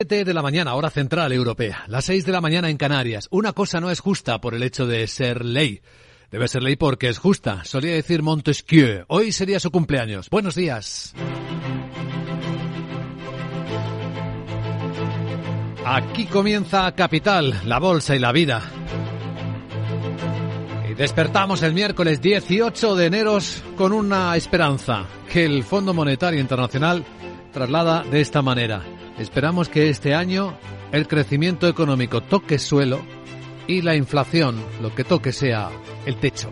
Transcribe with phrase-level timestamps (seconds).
[0.00, 1.82] 7 de la mañana, hora central europea.
[1.88, 3.26] Las 6 de la mañana en Canarias.
[3.32, 5.80] Una cosa no es justa por el hecho de ser ley.
[6.30, 7.64] Debe ser ley porque es justa.
[7.64, 9.04] Solía decir Montesquieu.
[9.08, 10.30] Hoy sería su cumpleaños.
[10.30, 11.16] Buenos días.
[15.84, 18.62] Aquí comienza Capital, la bolsa y la vida.
[20.88, 23.38] Y despertamos el miércoles 18 de enero
[23.76, 27.04] con una esperanza que el Fondo Monetario Internacional
[27.52, 28.97] traslada de esta manera.
[29.18, 30.56] Esperamos que este año
[30.92, 33.00] el crecimiento económico toque suelo
[33.66, 35.70] y la inflación lo que toque sea
[36.06, 36.50] el techo.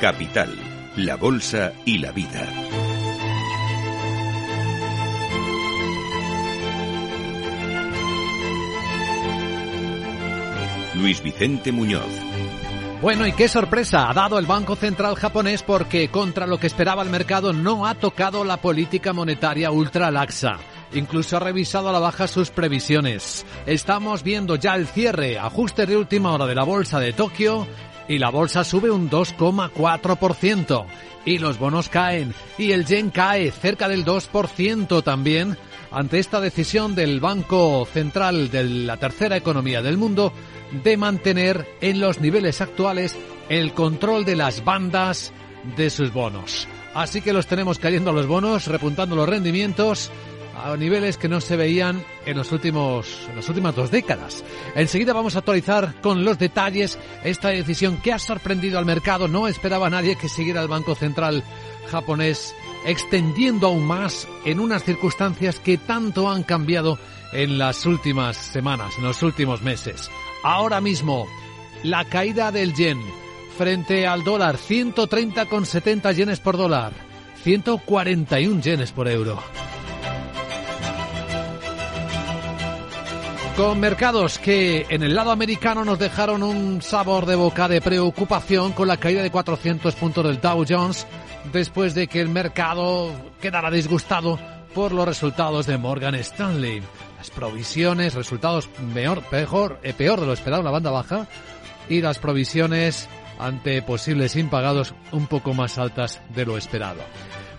[0.00, 0.58] Capital,
[0.96, 2.89] la Bolsa y la Vida.
[11.00, 12.06] Luis Vicente Muñoz.
[13.00, 17.02] Bueno, y qué sorpresa ha dado el Banco Central japonés porque contra lo que esperaba
[17.02, 20.58] el mercado no ha tocado la política monetaria ultra laxa.
[20.92, 23.46] Incluso ha revisado a la baja sus previsiones.
[23.64, 27.66] Estamos viendo ya el cierre, ajuste de última hora de la bolsa de Tokio
[28.06, 30.84] y la bolsa sube un 2,4%
[31.24, 35.56] y los bonos caen y el yen cae cerca del 2% también
[35.90, 40.32] ante esta decisión del Banco Central de la tercera economía del mundo
[40.84, 43.16] de mantener en los niveles actuales
[43.48, 45.32] el control de las bandas
[45.76, 46.68] de sus bonos.
[46.94, 50.10] Así que los tenemos cayendo a los bonos, repuntando los rendimientos
[50.56, 54.44] a niveles que no se veían en los últimos en las últimas dos décadas.
[54.74, 59.28] Enseguida vamos a actualizar con los detalles esta decisión que ha sorprendido al mercado.
[59.28, 61.42] No esperaba nadie que siguiera el Banco Central
[61.90, 66.98] japonés extendiendo aún más en unas circunstancias que tanto han cambiado
[67.32, 70.10] en las últimas semanas, en los últimos meses.
[70.42, 71.26] Ahora mismo,
[71.82, 73.00] la caída del yen
[73.56, 76.92] frente al dólar, 130,70 yenes por dólar,
[77.42, 79.38] 141 yenes por euro.
[83.60, 88.72] Con mercados que en el lado americano nos dejaron un sabor de boca de preocupación
[88.72, 91.06] con la caída de 400 puntos del Dow Jones
[91.52, 94.38] después de que el mercado quedara disgustado
[94.74, 96.82] por los resultados de Morgan Stanley.
[97.18, 101.26] Las provisiones, resultados peor, peor, eh, peor de lo esperado en la banda baja
[101.86, 107.02] y las provisiones ante posibles impagados un poco más altas de lo esperado.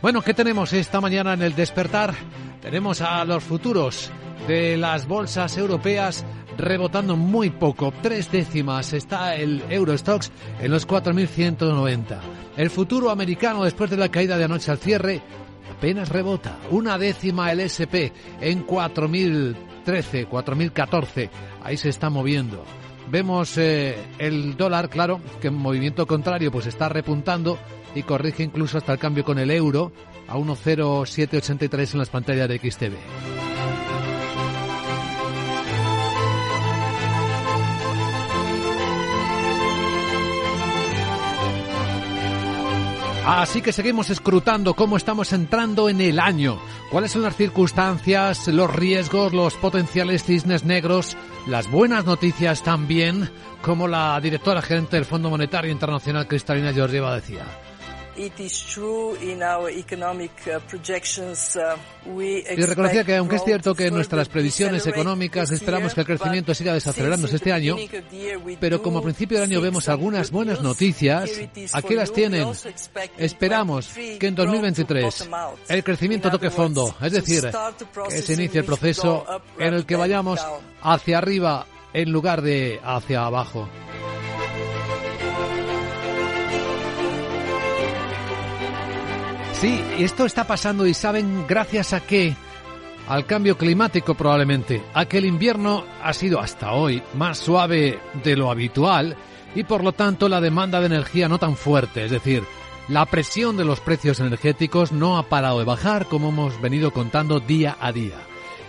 [0.01, 2.15] Bueno, ¿qué tenemos esta mañana en el despertar?
[2.59, 4.11] Tenemos a los futuros
[4.47, 6.25] de las bolsas europeas
[6.57, 12.19] rebotando muy poco, tres décimas está el Eurostox en los 4.190.
[12.57, 15.21] El futuro americano después de la caída de anoche al cierre
[15.71, 21.29] apenas rebota, una décima el SP en 4.013, 4.014,
[21.63, 22.63] ahí se está moviendo.
[23.09, 27.57] Vemos eh, el dólar, claro, que en movimiento contrario pues está repuntando
[27.95, 29.91] y corrige incluso hasta el cambio con el euro
[30.27, 33.40] a 1.0783 en las pantallas de XTV.
[43.25, 46.59] Así que seguimos escrutando cómo estamos entrando en el año,
[46.89, 51.15] cuáles son las circunstancias, los riesgos, los potenciales cisnes negros,
[51.45, 53.29] las buenas noticias también,
[53.61, 57.45] como la directora gerente del Fondo Monetario Internacional Cristalina Georgieva decía.
[62.05, 66.53] Y reconocía que aunque es cierto que en nuestras previsiones económicas esperamos que el crecimiento
[66.53, 67.77] siga desacelerándose este año,
[68.59, 71.29] pero como a principio del año vemos algunas buenas noticias,
[71.73, 72.49] aquí las tienen.
[73.17, 73.89] Esperamos
[74.19, 75.29] que en 2023
[75.69, 77.49] el crecimiento toque fondo, es decir,
[78.09, 79.25] que se inicie el proceso
[79.57, 80.39] en el que vayamos
[80.81, 83.69] hacia arriba en lugar de hacia abajo.
[89.61, 92.35] Sí, esto está pasando y saben gracias a qué?
[93.07, 98.35] Al cambio climático probablemente, a que el invierno ha sido hasta hoy más suave de
[98.35, 99.15] lo habitual
[99.53, 102.43] y por lo tanto la demanda de energía no tan fuerte, es decir,
[102.87, 107.39] la presión de los precios energéticos no ha parado de bajar como hemos venido contando
[107.39, 108.17] día a día.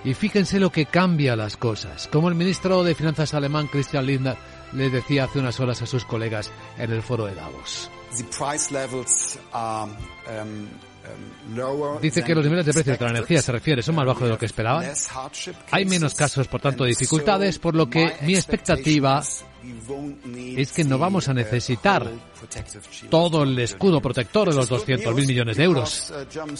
[0.04, 4.36] Y fíjense lo que cambia las cosas, como el ministro de Finanzas alemán Christian Lindner
[4.72, 7.90] le decía hace unas horas a sus colegas en el foro de Davos.
[12.00, 14.28] Dice que los niveles de precios de la energía se refiere son más bajos de
[14.30, 14.86] lo que esperaban.
[15.70, 19.22] Hay menos casos, por tanto, de dificultades, por lo que mi expectativa
[20.56, 22.08] es que no vamos a necesitar
[23.10, 26.12] todo el escudo protector de los 200.000 millones de euros.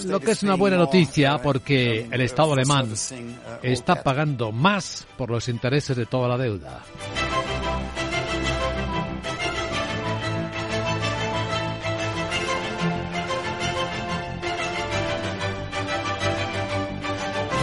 [0.07, 2.93] Lo que es una buena noticia porque el Estado alemán
[3.63, 6.83] está pagando más por los intereses de toda la deuda.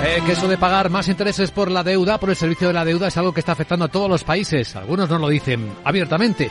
[0.01, 2.86] Eh, que eso de pagar más intereses por la deuda, por el servicio de la
[2.86, 4.75] deuda, es algo que está afectando a todos los países.
[4.78, 6.50] Algunos no lo dicen abiertamente,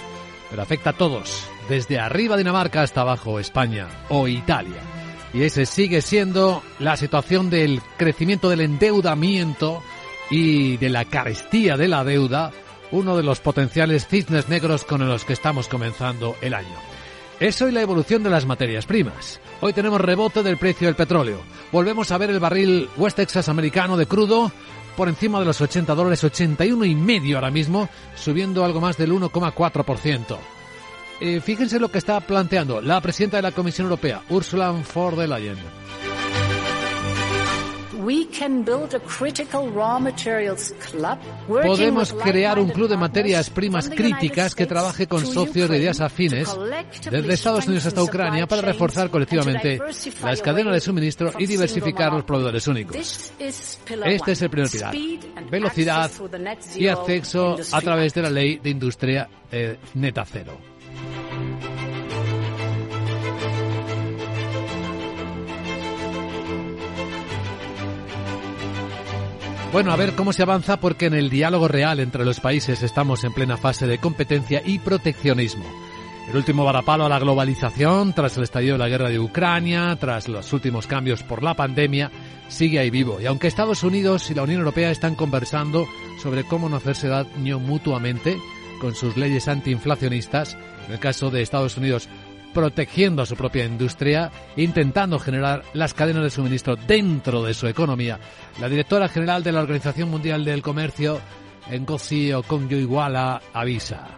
[0.51, 4.81] pero afecta a todos, desde arriba Dinamarca hasta abajo España o Italia.
[5.33, 9.83] Y ese sigue siendo la situación del crecimiento del endeudamiento
[10.31, 12.53] y de la carestía de la deuda,
[12.91, 16.88] uno de los potenciales cisnes negros con los que estamos comenzando el año.
[17.41, 19.41] Eso y la evolución de las materias primas.
[19.61, 21.41] Hoy tenemos rebote del precio del petróleo.
[21.71, 24.51] Volvemos a ver el barril West Texas americano de crudo
[24.97, 29.13] por encima de los 80 dólares, 81 y medio ahora mismo, subiendo algo más del
[29.13, 30.37] 1,4%.
[31.21, 35.29] Eh, fíjense lo que está planteando la presidenta de la Comisión Europea, Ursula von der
[35.29, 35.88] Leyen.
[41.47, 46.49] Podemos crear un club de materias primas críticas que trabaje con socios de ideas afines,
[47.11, 49.79] desde Estados Unidos hasta Ucrania, para reforzar colectivamente
[50.23, 52.97] las cadenas de suministro y diversificar los proveedores únicos.
[53.39, 54.95] Este es el primer pilar.
[55.51, 56.11] Velocidad
[56.77, 60.68] y acceso a través de la ley de industria eh, neta cero.
[69.71, 73.23] Bueno, a ver cómo se avanza porque en el diálogo real entre los países estamos
[73.25, 75.65] en plena fase de competencia y proteccionismo.
[76.31, 80.27] El último varapalo a la globalización, tras el estallido de la guerra de Ucrania, tras
[80.27, 82.11] los últimos cambios por la pandemia,
[82.49, 83.21] sigue ahí vivo.
[83.21, 85.87] Y aunque Estados Unidos y la Unión Europea están conversando
[86.19, 88.39] sobre cómo no hacerse daño mutuamente
[88.81, 90.57] con sus leyes antiinflacionistas,
[90.87, 92.09] en el caso de Estados Unidos
[92.59, 98.19] protegiendo a su propia industria, intentando generar las cadenas de suministro dentro de su economía.
[98.61, 101.21] La directora general de la Organización Mundial del Comercio,
[101.71, 104.09] Ngozi Okonjo-Iweala, avisa.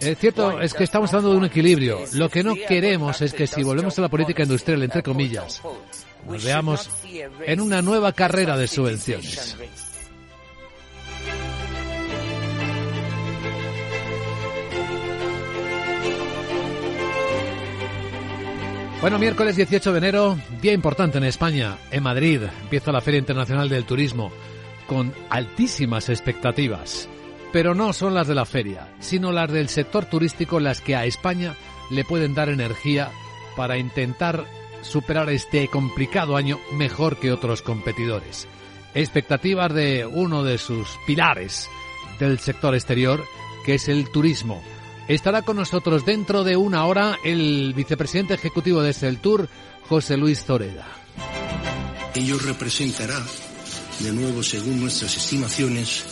[0.00, 1.98] Es cierto, es que estamos hablando de un equilibrio.
[2.12, 5.60] Lo que no queremos es que si volvemos a la política industrial, entre comillas,
[6.24, 6.88] nos veamos
[7.44, 9.56] en una nueva carrera de subvenciones.
[19.06, 23.68] Bueno, miércoles 18 de enero, día importante en España, en Madrid, empieza la Feria Internacional
[23.68, 24.32] del Turismo,
[24.88, 27.08] con altísimas expectativas.
[27.52, 31.04] Pero no son las de la feria, sino las del sector turístico las que a
[31.04, 31.54] España
[31.88, 33.12] le pueden dar energía
[33.56, 34.44] para intentar
[34.82, 38.48] superar este complicado año mejor que otros competidores.
[38.92, 41.70] Expectativas de uno de sus pilares
[42.18, 43.22] del sector exterior,
[43.64, 44.64] que es el turismo
[45.08, 49.48] Estará con nosotros dentro de una hora el vicepresidente ejecutivo de Tour,
[49.88, 50.88] José Luis Zoreda.
[52.14, 53.22] Ello representará,
[54.00, 56.04] de nuevo según nuestras estimaciones,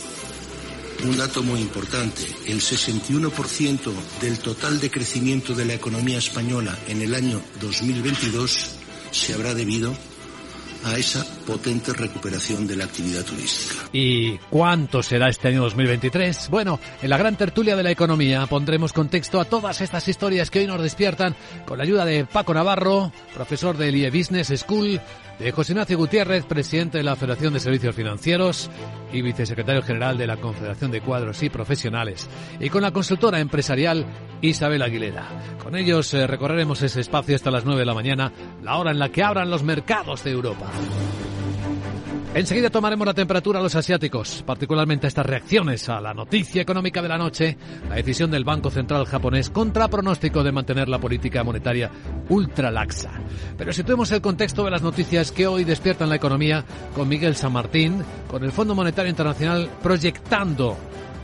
[1.03, 2.23] un dato muy importante.
[2.47, 8.75] El 61% del total de crecimiento de la economía española en el año 2022
[9.11, 9.93] se habrá debido
[10.85, 13.89] a esa potente recuperación de la actividad turística.
[13.91, 16.49] ¿Y cuánto será este año 2023?
[16.49, 20.59] Bueno, en la gran tertulia de la economía pondremos contexto a todas estas historias que
[20.59, 21.35] hoy nos despiertan
[21.65, 25.01] con la ayuda de Paco Navarro, profesor del IE Business School,
[25.39, 28.69] de José Ignacio Gutiérrez, presidente de la Federación de Servicios Financieros
[29.11, 34.05] y vicesecretario general de la Confederación de Cuadros y Profesionales, y con la consultora empresarial
[34.41, 35.27] Isabel Aguilera.
[35.61, 38.31] Con ellos eh, recorreremos ese espacio hasta las 9 de la mañana,
[38.63, 40.71] la hora en la que abran los mercados de Europa.
[42.35, 47.07] Enseguida tomaremos la temperatura a los asiáticos, particularmente estas reacciones a la noticia económica de
[47.07, 51.89] la noche, la decisión del Banco Central japonés contra pronóstico de mantener la política monetaria
[52.27, 53.21] ultra laxa.
[53.57, 57.53] Pero situemos el contexto de las noticias que hoy despiertan la economía con Miguel San
[57.53, 60.75] Martín, con el Fondo Monetario Internacional proyectando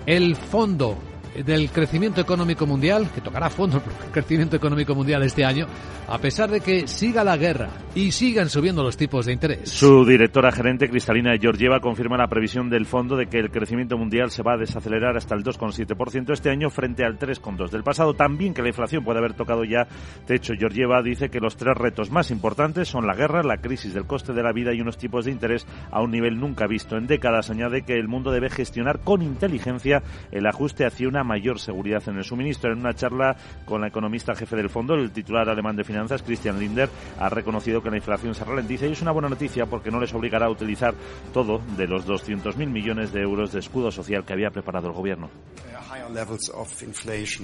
[0.06, 0.98] el fondo
[1.36, 5.66] del crecimiento económico mundial, que tocará fondo el crecimiento económico mundial este año,
[6.08, 9.70] a pesar de que siga la guerra y sigan subiendo los tipos de interés.
[9.70, 14.32] Su directora gerente, Cristalina Georgieva, confirma la previsión del fondo de que el crecimiento mundial
[14.32, 18.14] se va a desacelerar hasta el 2,7% este año frente al 3,2% del pasado.
[18.14, 19.88] También que la inflación puede haber tocado ya
[20.26, 20.54] techo.
[20.58, 24.34] Georgieva dice que los tres retos más importantes son la guerra, la crisis del coste
[24.34, 27.50] de la vida y unos tipos de interés a un nivel nunca visto en décadas.
[27.50, 32.02] Añade que el mundo debe gestionar con inteligencia el ajuste hacia una la mayor seguridad
[32.08, 32.74] en el suministro.
[32.74, 36.60] En una charla con la economista jefe del fondo, el titular alemán de finanzas, Christian
[36.60, 40.00] Linder, ha reconocido que la inflación se ralentiza y es una buena noticia porque no
[40.00, 40.96] les obligará a utilizar
[41.32, 45.30] todo de los 200.000 millones de euros de escudo social que había preparado el gobierno.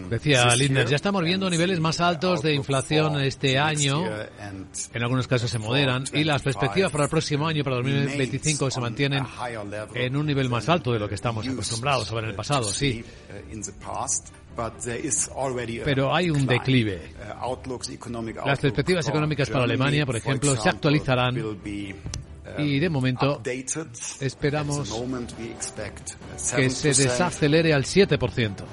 [0.10, 4.04] Decía Lindner, ya estamos viendo niveles más altos de inflación este año,
[4.94, 8.80] en algunos casos se moderan, y las perspectivas para el próximo año, para 2025, se
[8.80, 9.24] mantienen
[9.94, 12.64] en un nivel más alto de lo que estamos acostumbrados a ver en el pasado,
[12.66, 13.04] sí.
[15.86, 17.14] Pero hay un declive.
[18.48, 21.36] Las perspectivas económicas para Alemania, por ejemplo, se actualizarán
[22.58, 23.42] y de momento
[24.20, 24.94] esperamos
[26.56, 28.64] que se desacelere al 7%.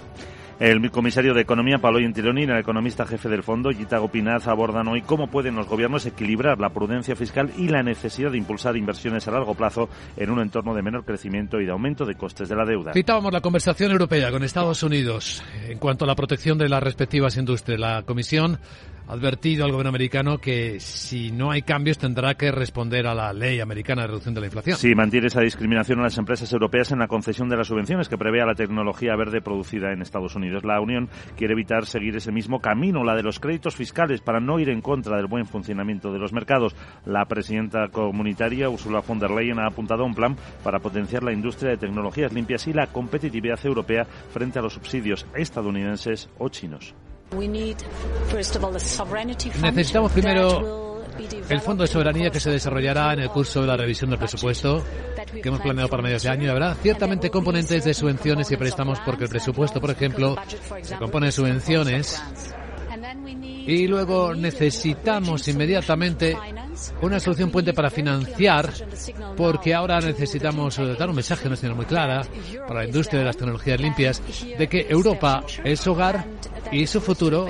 [0.60, 4.86] El comisario de Economía, Paolo Gentiloni, y el economista jefe del fondo, Gita Gopinaz, abordan
[4.86, 9.26] hoy cómo pueden los gobiernos equilibrar la prudencia fiscal y la necesidad de impulsar inversiones
[9.26, 12.54] a largo plazo en un entorno de menor crecimiento y de aumento de costes de
[12.54, 12.92] la deuda.
[12.92, 17.36] Citábamos la conversación europea con Estados Unidos en cuanto a la protección de las respectivas
[17.36, 17.80] industrias.
[17.80, 18.60] La Comisión
[19.08, 23.61] advertido al gobierno americano que si no hay cambios tendrá que responder a la ley
[23.61, 24.76] americana de reducción de la inflación.
[24.76, 28.18] Sí, mantiene esa discriminación a las empresas europeas en la concesión de las subvenciones que
[28.18, 30.64] prevé a la tecnología verde producida en Estados Unidos.
[30.64, 34.58] La Unión quiere evitar seguir ese mismo camino, la de los créditos fiscales, para no
[34.58, 36.75] ir en contra del buen funcionamiento de los mercados.
[37.04, 41.32] La presidenta comunitaria, Ursula von der Leyen, ha apuntado a un plan para potenciar la
[41.32, 46.94] industria de tecnologías limpias y la competitividad europea frente a los subsidios estadounidenses o chinos.
[49.62, 51.02] Necesitamos primero
[51.48, 54.82] el Fondo de Soberanía que se desarrollará en el curso de la revisión del presupuesto
[55.42, 56.50] que hemos planeado para medios de año.
[56.50, 60.36] Habrá ciertamente componentes de subvenciones y préstamos porque el presupuesto, por ejemplo,
[60.82, 62.22] se compone de subvenciones.
[63.66, 66.36] Y luego necesitamos inmediatamente
[67.00, 68.70] una solución puente para financiar,
[69.36, 72.22] porque ahora necesitamos dar un mensaje, una señal muy clara
[72.66, 74.22] para la industria de las tecnologías limpias,
[74.58, 76.26] de que Europa es hogar
[76.73, 77.47] y su futuro,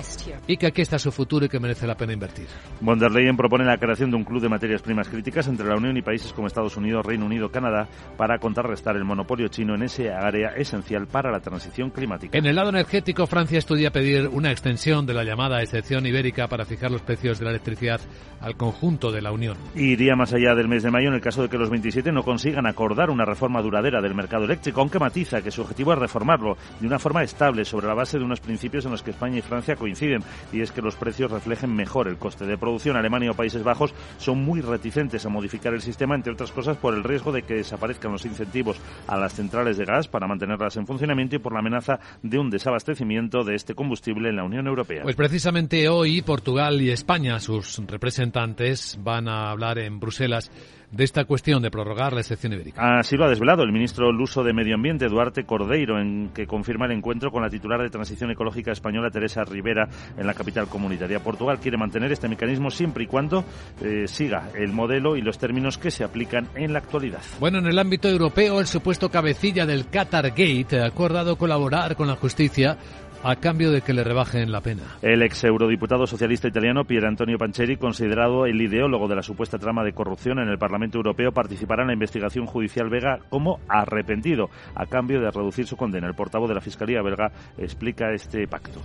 [0.47, 2.47] y que aquí está su futuro y que merece la pena invertir.
[2.81, 5.77] Von der Leyen propone la creación de un club de materias primas críticas entre la
[5.77, 9.83] Unión y países como Estados Unidos, Reino Unido, Canadá, para contrarrestar el monopolio chino en
[9.83, 12.37] esa área esencial para la transición climática.
[12.37, 16.65] En el lado energético, Francia estudia pedir una extensión de la llamada excepción ibérica para
[16.65, 18.01] fijar los precios de la electricidad
[18.41, 19.57] al conjunto de la Unión.
[19.75, 22.23] Iría más allá del mes de mayo en el caso de que los 27 no
[22.23, 26.57] consigan acordar una reforma duradera del mercado eléctrico, aunque matiza que su objetivo es reformarlo
[26.81, 29.43] de una forma estable sobre la base de unos principios en los que España y
[29.43, 32.97] Francia coinciden, y es que los precios reflejen mejor el coste de producción.
[32.97, 36.95] Alemania o Países Bajos son muy reticentes a modificar el sistema, entre otras cosas por
[36.95, 40.87] el riesgo de que desaparezcan los incentivos a las centrales de gas para mantenerlas en
[40.87, 45.03] funcionamiento y por la amenaza de un desabastecimiento de este combustible en la Unión Europea.
[45.03, 50.51] Pues precisamente hoy Portugal y España, sus representantes, van a hablar en Bruselas
[50.95, 52.99] de esta cuestión de prorrogar la excepción ibérica.
[52.99, 56.87] Así lo ha desvelado el ministro Luso de Medio Ambiente, Duarte Cordeiro, en que confirma
[56.87, 61.21] el encuentro con la titular de Transición Ecológica Española, Teresa Rivera, en la capital comunitaria.
[61.21, 63.45] Portugal quiere mantener este mecanismo siempre y cuando
[63.83, 67.21] eh, siga el modelo y los términos que se aplican en la actualidad.
[67.41, 72.07] Bueno, en el ámbito europeo, el supuesto cabecilla del Qatar Gate ha acordado colaborar con
[72.07, 72.79] la justicia
[73.25, 74.83] a cambio de que le rebajen la pena.
[75.03, 79.83] El ex eurodiputado socialista italiano Pier Antonio Pancheri, considerado el ideólogo de la supuesta trama
[79.83, 84.87] de corrupción en el Parlamento Europeo, participará en la investigación judicial belga como arrepentido, a
[84.87, 86.07] cambio de reducir su condena.
[86.07, 88.81] El portavoz de la Fiscalía belga explica este pacto.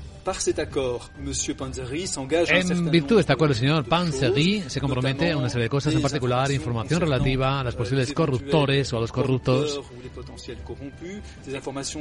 [2.50, 5.94] En virtud de este acuerdo, el señor Panzeri se compromete a una serie de cosas,
[5.94, 9.82] en particular información relativa a los posibles corruptores o a los corruptos,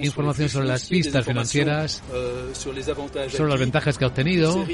[0.02, 2.02] información sobre las pistas financieras,
[2.52, 4.66] sobre las ventajas que ha obtenido,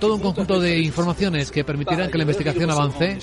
[0.00, 3.18] todo un conjunto de informaciones que permitirán que la investigación avance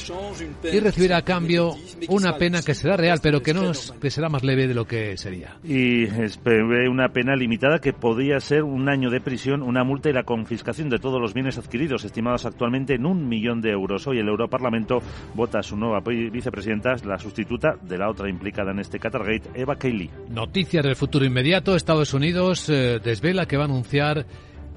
[0.63, 1.75] y recibirá a cambio
[2.07, 5.17] una pena que será real, pero que no que será más leve de lo que
[5.17, 5.57] sería.
[5.63, 6.05] Y
[6.43, 10.23] prevé una pena limitada que podría ser un año de prisión, una multa y la
[10.23, 14.07] confiscación de todos los bienes adquiridos, estimados actualmente en un millón de euros.
[14.07, 14.99] Hoy el Europarlamento
[15.35, 19.75] vota a su nueva vicepresidenta, la sustituta de la otra implicada en este Qatargate, Eva
[19.75, 20.09] Kaili.
[20.29, 21.75] Noticias del futuro inmediato.
[21.75, 24.25] Estados Unidos eh, desvela que va a anunciar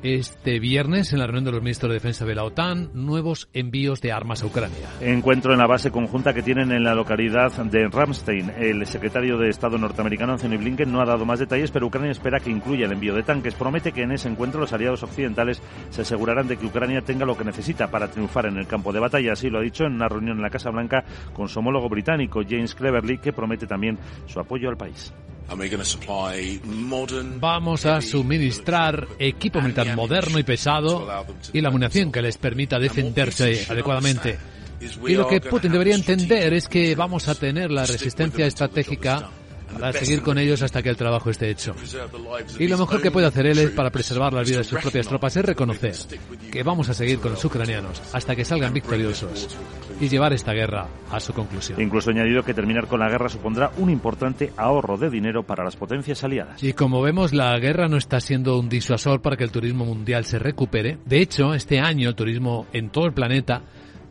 [0.05, 4.01] este viernes en la reunión de los ministros de Defensa de la OTAN nuevos envíos
[4.01, 4.89] de armas a Ucrania.
[5.01, 8.51] Encuentro en la base conjunta que tienen en la localidad de Ramstein.
[8.59, 12.41] El secretario de Estado norteamericano Anthony Blinken no ha dado más detalles, pero Ucrania espera
[12.41, 13.55] que incluya el envío de tanques.
[13.55, 17.37] Promete que en ese encuentro los aliados occidentales se asegurarán de que Ucrania tenga lo
[17.37, 19.33] que necesita para triunfar en el campo de batalla.
[19.33, 22.43] Así lo ha dicho en una reunión en la Casa Blanca con su homólogo británico
[22.49, 25.13] James Cleverly, que promete también su apoyo al país.
[27.41, 33.67] Vamos a suministrar equipo militar moderno y pesado y la munición que les permita defenderse
[33.69, 34.39] adecuadamente.
[35.07, 39.31] Y lo que Putin debería entender es que vamos a tener la resistencia estratégica
[39.79, 41.75] para seguir con ellos hasta que el trabajo esté hecho.
[42.59, 45.37] Y lo mejor que puede hacer él para preservar la vida de sus propias tropas
[45.37, 45.95] es reconocer
[46.51, 49.57] que vamos a seguir con los ucranianos hasta que salgan victoriosos
[50.01, 51.81] y llevar esta guerra a su conclusión.
[51.81, 55.77] Incluso añadido que terminar con la guerra supondrá un importante ahorro de dinero para las
[55.77, 56.63] potencias aliadas.
[56.63, 60.25] Y como vemos, la guerra no está siendo un disuasor para que el turismo mundial
[60.25, 60.99] se recupere.
[61.05, 63.63] De hecho, este año el turismo en todo el planeta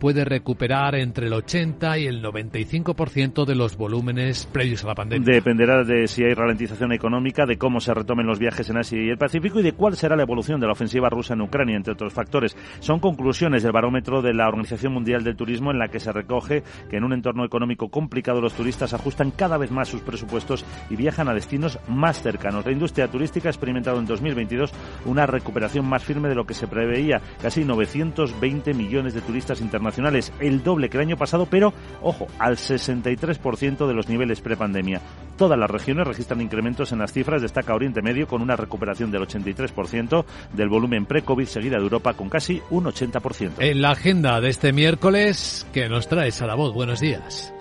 [0.01, 5.31] puede recuperar entre el 80 y el 95% de los volúmenes previos a la pandemia.
[5.31, 9.09] Dependerá de si hay ralentización económica, de cómo se retomen los viajes en Asia y
[9.09, 11.93] el Pacífico y de cuál será la evolución de la ofensiva rusa en Ucrania, entre
[11.93, 12.57] otros factores.
[12.79, 16.63] Son conclusiones del barómetro de la Organización Mundial del Turismo en la que se recoge
[16.89, 20.95] que en un entorno económico complicado los turistas ajustan cada vez más sus presupuestos y
[20.95, 22.65] viajan a destinos más cercanos.
[22.65, 24.71] La industria turística ha experimentado en 2022
[25.05, 29.90] una recuperación más firme de lo que se preveía, casi 920 millones de turistas internacionales
[30.39, 35.01] el doble que el año pasado, pero, ojo, al 63% de los niveles prepandemia.
[35.37, 39.23] Todas las regiones registran incrementos en las cifras, destaca Oriente Medio con una recuperación del
[39.23, 43.53] 83% del volumen pre-COVID, seguida de Europa con casi un 80%.
[43.59, 47.53] En la agenda de este miércoles, que nos traes a la voz, buenos días.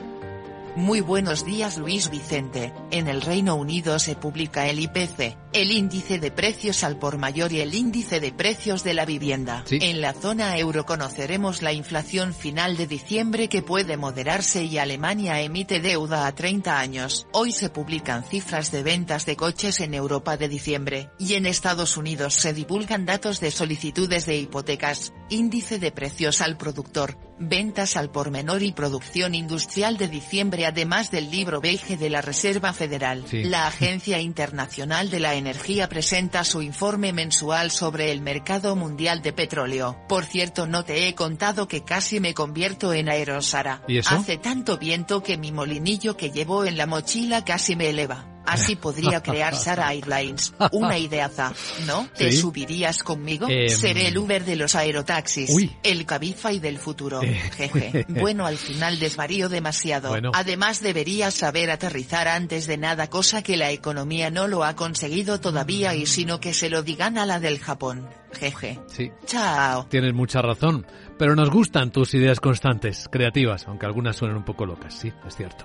[0.76, 2.72] Muy buenos días Luis Vicente.
[2.92, 7.52] En el Reino Unido se publica el IPC, el índice de precios al por mayor
[7.52, 9.64] y el índice de precios de la vivienda.
[9.68, 15.40] En la zona euro conoceremos la inflación final de diciembre que puede moderarse y Alemania
[15.40, 17.26] emite deuda a 30 años.
[17.32, 21.96] Hoy se publican cifras de ventas de coches en Europa de diciembre, y en Estados
[21.96, 28.10] Unidos se divulgan datos de solicitudes de hipotecas, índice de precios al productor, ventas al
[28.10, 33.24] por menor y producción industrial de diciembre además del libro beige de la Reserva Federal.
[33.32, 39.32] La Agencia Internacional de la Energía presenta su informe mensual sobre el mercado mundial de
[39.32, 39.96] petróleo.
[40.08, 43.82] Por cierto no te he contado que casi me convierto en aerosara.
[43.88, 44.14] ¿Y eso?
[44.14, 48.26] Hace tanto viento que mi molinillo que llevo en la mochila casi me eleva.
[48.52, 50.52] Así podría crear Sara Airlines.
[50.72, 51.52] Una ideaza,
[51.86, 52.08] ¿no?
[52.16, 52.38] ¿Te Sí.
[52.38, 53.46] subirías conmigo?
[53.48, 53.68] Em.
[53.68, 55.50] Seré el Uber de los aerotaxis.
[55.50, 55.70] Uy.
[55.82, 57.22] El Cabify del futuro.
[57.22, 57.34] Eh.
[57.56, 58.04] Jeje.
[58.08, 60.10] Bueno, al final desvarío demasiado.
[60.10, 60.32] Bueno.
[60.34, 65.40] Además deberías saber aterrizar antes de nada, cosa que la economía no lo ha conseguido
[65.40, 68.08] todavía y sino que se lo digan a la del Japón.
[68.32, 68.78] Jeje.
[68.86, 69.10] Sí.
[69.26, 69.86] Chao.
[69.88, 70.86] Tienes mucha razón,
[71.18, 75.36] pero nos gustan tus ideas constantes, creativas, aunque algunas suenen un poco locas, sí, es
[75.36, 75.64] cierto.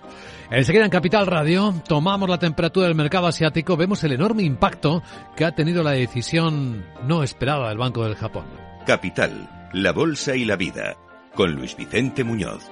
[0.49, 5.01] Enseguida en Capital Radio tomamos la temperatura del mercado asiático, vemos el enorme impacto
[5.35, 8.45] que ha tenido la decisión no esperada del Banco del Japón.
[8.85, 10.95] Capital, la Bolsa y la Vida,
[11.35, 12.69] con Luis Vicente Muñoz.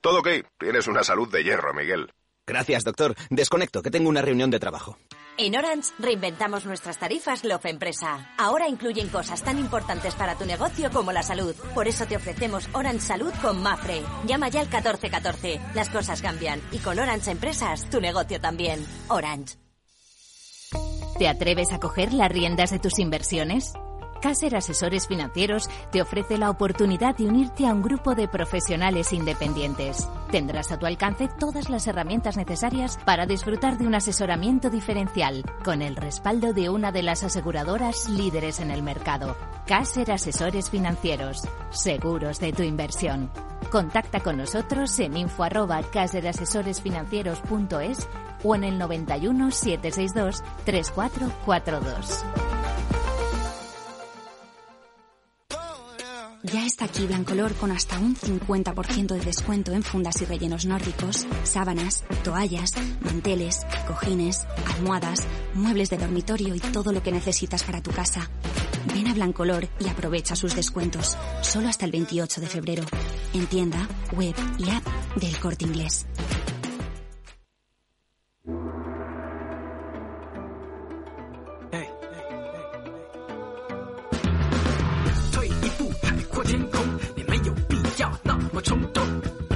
[0.00, 0.28] Todo ok.
[0.58, 2.10] Tienes una salud de hierro, Miguel.
[2.46, 3.14] Gracias, doctor.
[3.28, 4.98] Desconecto, que tengo una reunión de trabajo.
[5.42, 8.28] En Orange reinventamos nuestras tarifas Love Empresa.
[8.36, 11.54] Ahora incluyen cosas tan importantes para tu negocio como la salud.
[11.74, 14.02] Por eso te ofrecemos Orange Salud con Mafre.
[14.26, 15.58] Llama ya al 1414.
[15.74, 18.86] Las cosas cambian y con Orange Empresas tu negocio también.
[19.08, 19.56] Orange.
[21.18, 23.72] ¿Te atreves a coger las riendas de tus inversiones?
[24.20, 30.08] Caser Asesores Financieros te ofrece la oportunidad de unirte a un grupo de profesionales independientes.
[30.30, 35.80] Tendrás a tu alcance todas las herramientas necesarias para disfrutar de un asesoramiento diferencial, con
[35.82, 39.36] el respaldo de una de las aseguradoras líderes en el mercado.
[39.66, 43.30] Caser Asesores Financieros, seguros de tu inversión.
[43.70, 48.06] Contacta con nosotros en info arroba caserasesoresfinancieros.es
[48.42, 52.24] o en el 91 762 3442.
[56.42, 61.26] Ya está aquí Blancolor con hasta un 50% de descuento en fundas y rellenos nórdicos,
[61.44, 62.70] sábanas, toallas,
[63.02, 68.30] manteles, cojines, almohadas, muebles de dormitorio y todo lo que necesitas para tu casa.
[68.94, 72.84] Ven a Blancolor y aprovecha sus descuentos, solo hasta el 28 de febrero,
[73.34, 76.06] en tienda, web y app del Corte Inglés.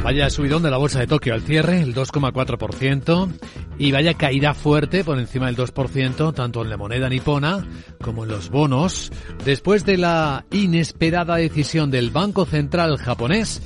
[0.02, 3.32] Vaya subidón de la bolsa de Tokio al cierre, el 2,4%,
[3.78, 7.66] y vaya caída fuerte por encima del 2%, tanto en la moneda nipona
[8.02, 9.10] como en los bonos,
[9.46, 13.62] después de la inesperada decisión del Banco Central japonés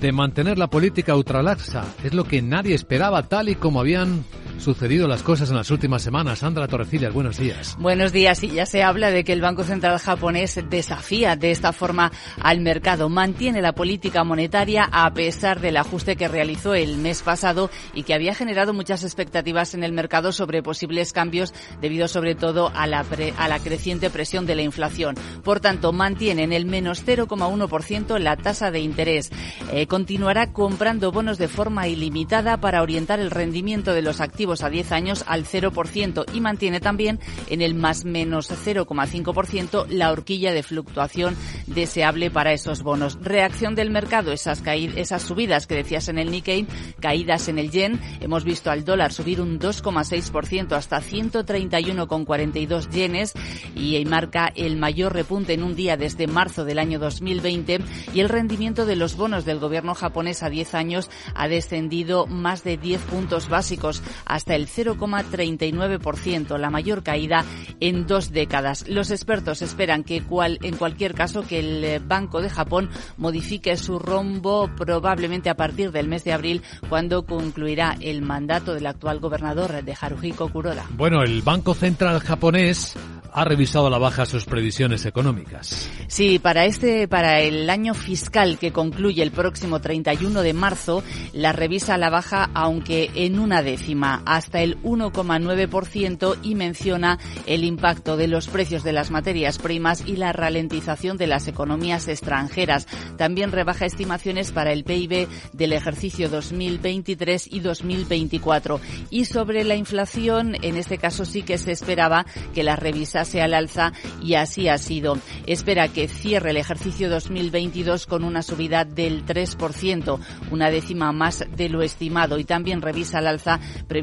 [0.00, 1.84] de mantener la política ultralaxa.
[2.04, 4.24] Es lo que nadie esperaba, tal y como habían
[4.58, 6.40] sucedido las cosas en las últimas semanas.
[6.40, 7.76] Sandra Torrecillas, buenos días.
[7.78, 8.42] Buenos días.
[8.42, 12.10] Y ya se habla de que el Banco Central japonés desafía de esta forma
[12.40, 13.08] al mercado.
[13.08, 18.14] Mantiene la política monetaria a pesar del ajuste que realizó el mes pasado y que
[18.14, 23.04] había generado muchas expectativas en el mercado sobre posibles cambios debido sobre todo a la,
[23.36, 25.14] a la creciente presión de la inflación.
[25.44, 29.30] Por tanto, mantiene en el menos 0,1% la tasa de interés.
[29.72, 34.70] Eh, continuará comprando bonos de forma ilimitada para orientar el rendimiento de los activos a
[34.70, 40.62] 10 años al 0% y mantiene también en el más menos 0,5% la horquilla de
[40.62, 43.18] fluctuación deseable para esos bonos.
[43.20, 46.66] Reacción del mercado, esas, esas subidas que decías en el Nikkei,
[47.00, 48.00] caídas en el yen.
[48.20, 53.34] Hemos visto al dólar subir un 2,6% hasta 131,42 yenes
[53.76, 57.80] y marca el mayor repunte en un día desde marzo del año 2020
[58.14, 62.64] y el rendimiento de los bonos del gobierno japonés a 10 años ha descendido más
[62.64, 64.02] de 10 puntos básicos
[64.34, 67.44] hasta el 0,39%, la mayor caída
[67.80, 68.88] en dos décadas.
[68.88, 73.98] Los expertos esperan que cual, en cualquier caso que el Banco de Japón modifique su
[73.98, 79.82] rombo probablemente a partir del mes de abril cuando concluirá el mandato del actual gobernador
[79.82, 80.86] de Haruhiko Kuroda.
[80.90, 82.96] Bueno, el Banco Central japonés
[83.32, 85.88] ha revisado a la baja sus previsiones económicas.
[86.08, 91.52] Sí, para este, para el año fiscal que concluye el próximo 31 de marzo, la
[91.52, 98.16] revisa a la baja, aunque en una décima, hasta el 1,9% y menciona el impacto
[98.16, 102.86] de los precios de las materias primas y la ralentización de las economías extranjeras.
[103.16, 108.80] También rebaja estimaciones para el PIB del ejercicio 2023 y 2024.
[109.10, 113.44] Y sobre la inflación, en este caso sí que se esperaba que la revisa sea
[113.44, 115.18] al alza y así ha sido.
[115.46, 120.18] Espera que cierre el ejercicio 2022 con una subida del 3%,
[120.50, 123.60] una décima más de lo estimado y también revisa al alza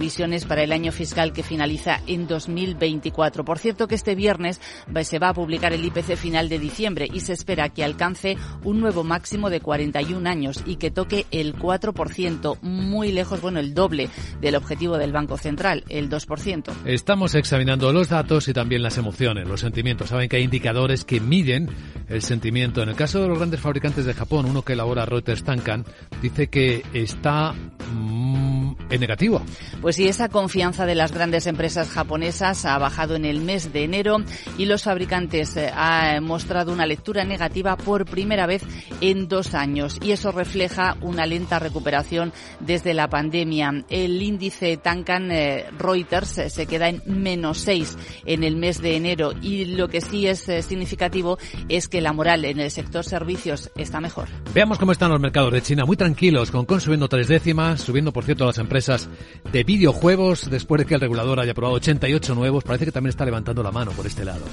[0.07, 3.43] previsiones para el año fiscal que finaliza en 2024.
[3.43, 4.61] Por cierto que este viernes
[5.03, 8.79] se va a publicar el IPC final de diciembre y se espera que alcance un
[8.79, 14.09] nuevo máximo de 41 años y que toque el 4%, muy lejos, bueno, el doble
[14.39, 16.71] del objetivo del Banco Central, el 2%.
[16.85, 20.07] Estamos examinando los datos y también las emociones, los sentimientos.
[20.07, 21.67] Saben que hay indicadores que miden
[22.07, 22.81] el sentimiento.
[22.81, 25.83] En el caso de los grandes fabricantes de Japón, uno que elabora Reuters Tankan,
[26.21, 28.47] dice que está mm,
[28.89, 29.41] en negativo.
[29.81, 33.83] Pues sí, esa confianza de las grandes empresas japonesas ha bajado en el mes de
[33.83, 34.17] enero
[34.55, 38.61] y los fabricantes eh, han mostrado una lectura negativa por primera vez
[39.01, 43.85] en dos años y eso refleja una lenta recuperación desde la pandemia.
[43.89, 48.97] El índice Tankan eh, Reuters eh, se queda en menos 6 en el mes de
[48.97, 53.71] enero y lo que sí es significativo es que la moral en el sector servicios
[53.75, 54.27] está mejor.
[54.53, 58.13] Veamos cómo están los mercados de China, muy tranquilos, con Con subiendo tres décimas, subiendo
[58.13, 59.09] por cierto las empresas
[59.51, 63.23] de videojuegos después de que el regulador haya aprobado 88 nuevos, parece que también está
[63.23, 64.43] levantando la mano por este lado.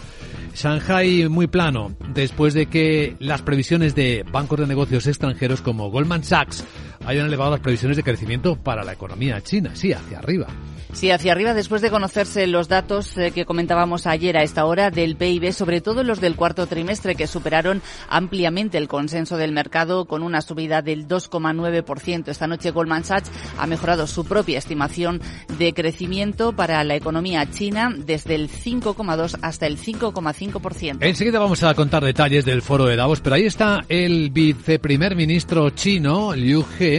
[0.54, 6.22] Shanghai muy plano, después de que las previsiones de bancos de negocios extranjeros como Goldman
[6.22, 6.64] Sachs
[7.06, 10.46] hayan elevado las previsiones de crecimiento para la economía china, sí, hacia arriba.
[10.94, 14.92] Sí, hacia arriba después de conocerse los datos eh, que comentábamos ayer a esta hora
[14.92, 20.04] del PIB, sobre todo los del cuarto trimestre que superaron ampliamente el consenso del mercado
[20.04, 22.28] con una subida del 2,9%.
[22.28, 25.20] Esta noche Goldman Sachs ha mejorado su propia estimación
[25.58, 30.98] de crecimiento para la economía china desde el 5,2 hasta el 5,5%.
[31.00, 35.70] Enseguida vamos a contar detalles del foro de Davos, pero ahí está el viceprimer ministro
[35.70, 36.93] chino, Liu He,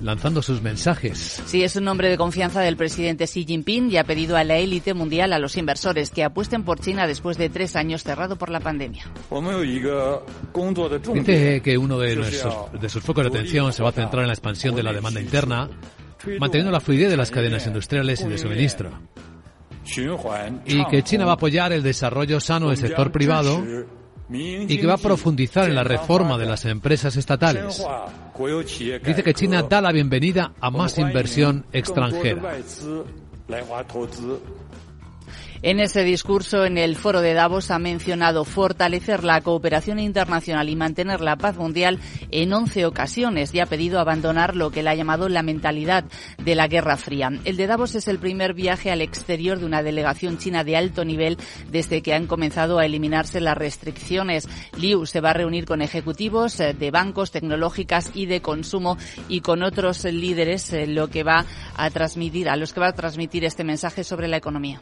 [0.00, 1.42] lanzando sus mensajes.
[1.46, 4.56] Sí, es un nombre de confianza del presidente Xi Jinping y ha pedido a la
[4.56, 8.50] élite mundial, a los inversores, que apuesten por China después de tres años cerrado por
[8.50, 9.04] la pandemia.
[11.14, 14.34] Dice que uno de, de sus focos de atención se va a centrar en la
[14.34, 15.68] expansión de la demanda interna,
[16.38, 18.90] manteniendo la fluidez de las cadenas industriales y de suministro.
[20.66, 23.64] Y que China va a apoyar el desarrollo sano del sector privado
[24.32, 27.84] y que va a profundizar en la reforma de las empresas estatales.
[29.04, 32.56] Dice que China da la bienvenida a más inversión extranjera.
[35.62, 40.74] En ese discurso en el foro de Davos ha mencionado fortalecer la cooperación internacional y
[40.74, 41.98] mantener la paz mundial
[42.30, 46.04] en 11 ocasiones y ha pedido abandonar lo que él ha llamado la mentalidad
[46.42, 47.30] de la Guerra Fría.
[47.44, 51.04] El de Davos es el primer viaje al exterior de una delegación china de alto
[51.04, 51.36] nivel
[51.70, 54.48] desde que han comenzado a eliminarse las restricciones.
[54.78, 58.96] Liu se va a reunir con ejecutivos eh, de bancos, tecnológicas y de consumo
[59.28, 61.44] y con otros líderes eh, lo que va
[61.76, 64.80] a transmitir a los que va a transmitir este mensaje sobre la economía.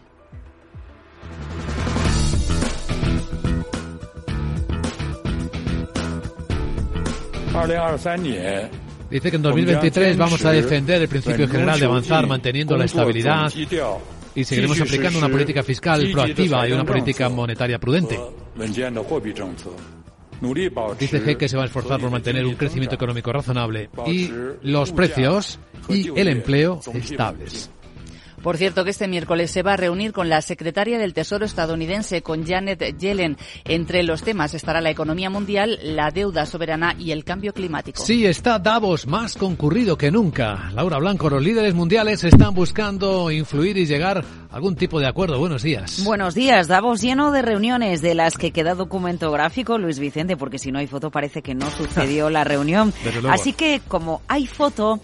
[9.11, 13.51] Dice que en 2023 vamos a defender el principio general de avanzar manteniendo la estabilidad
[14.35, 18.18] y seguiremos aplicando una política fiscal proactiva y una política monetaria prudente.
[20.99, 24.31] Dice G que se va a esforzar por mantener un crecimiento económico razonable y
[24.62, 27.71] los precios y el empleo estables.
[28.42, 32.22] Por cierto, que este miércoles se va a reunir con la secretaria del Tesoro estadounidense,
[32.22, 33.37] con Janet Yellen.
[33.64, 38.05] Entre los temas estará la economía mundial, la deuda soberana y el cambio climático.
[38.05, 40.70] Sí, está Davos más concurrido que nunca.
[40.72, 45.38] Laura Blanco, los líderes mundiales están buscando influir y llegar a algún tipo de acuerdo.
[45.38, 46.05] Buenos días.
[46.05, 46.68] Buenos días.
[46.68, 50.79] Davos lleno de reuniones de las que queda documento gráfico, Luis Vicente, porque si no
[50.79, 52.92] hay foto parece que no sucedió la reunión.
[53.29, 55.01] Así que como hay foto,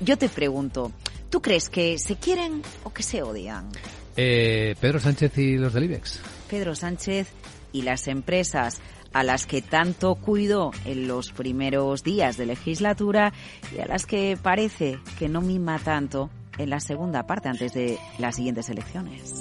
[0.00, 0.92] yo te pregunto,
[1.32, 3.70] ¿Tú crees que se quieren o que se odian?
[4.18, 6.20] Eh, Pedro Sánchez y los del IBEX.
[6.46, 7.32] Pedro Sánchez
[7.72, 8.82] y las empresas
[9.14, 13.32] a las que tanto cuidó en los primeros días de legislatura
[13.74, 17.98] y a las que parece que no mima tanto en la segunda parte antes de
[18.18, 19.40] las siguientes elecciones.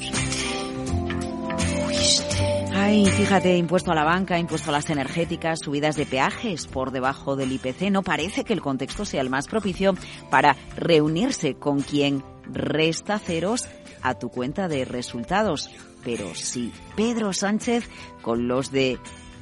[2.84, 7.36] Ay, fíjate, impuesto a la banca, impuesto a las energéticas, subidas de peajes por debajo
[7.36, 7.91] del IPC.
[7.91, 9.94] No parece que el contexto sea el más propicio
[10.32, 13.67] para reunirse con quien resta ceros
[14.02, 15.70] a tu cuenta de resultados.
[16.04, 17.88] Pero sí, Pedro Sánchez
[18.24, 18.98] con los de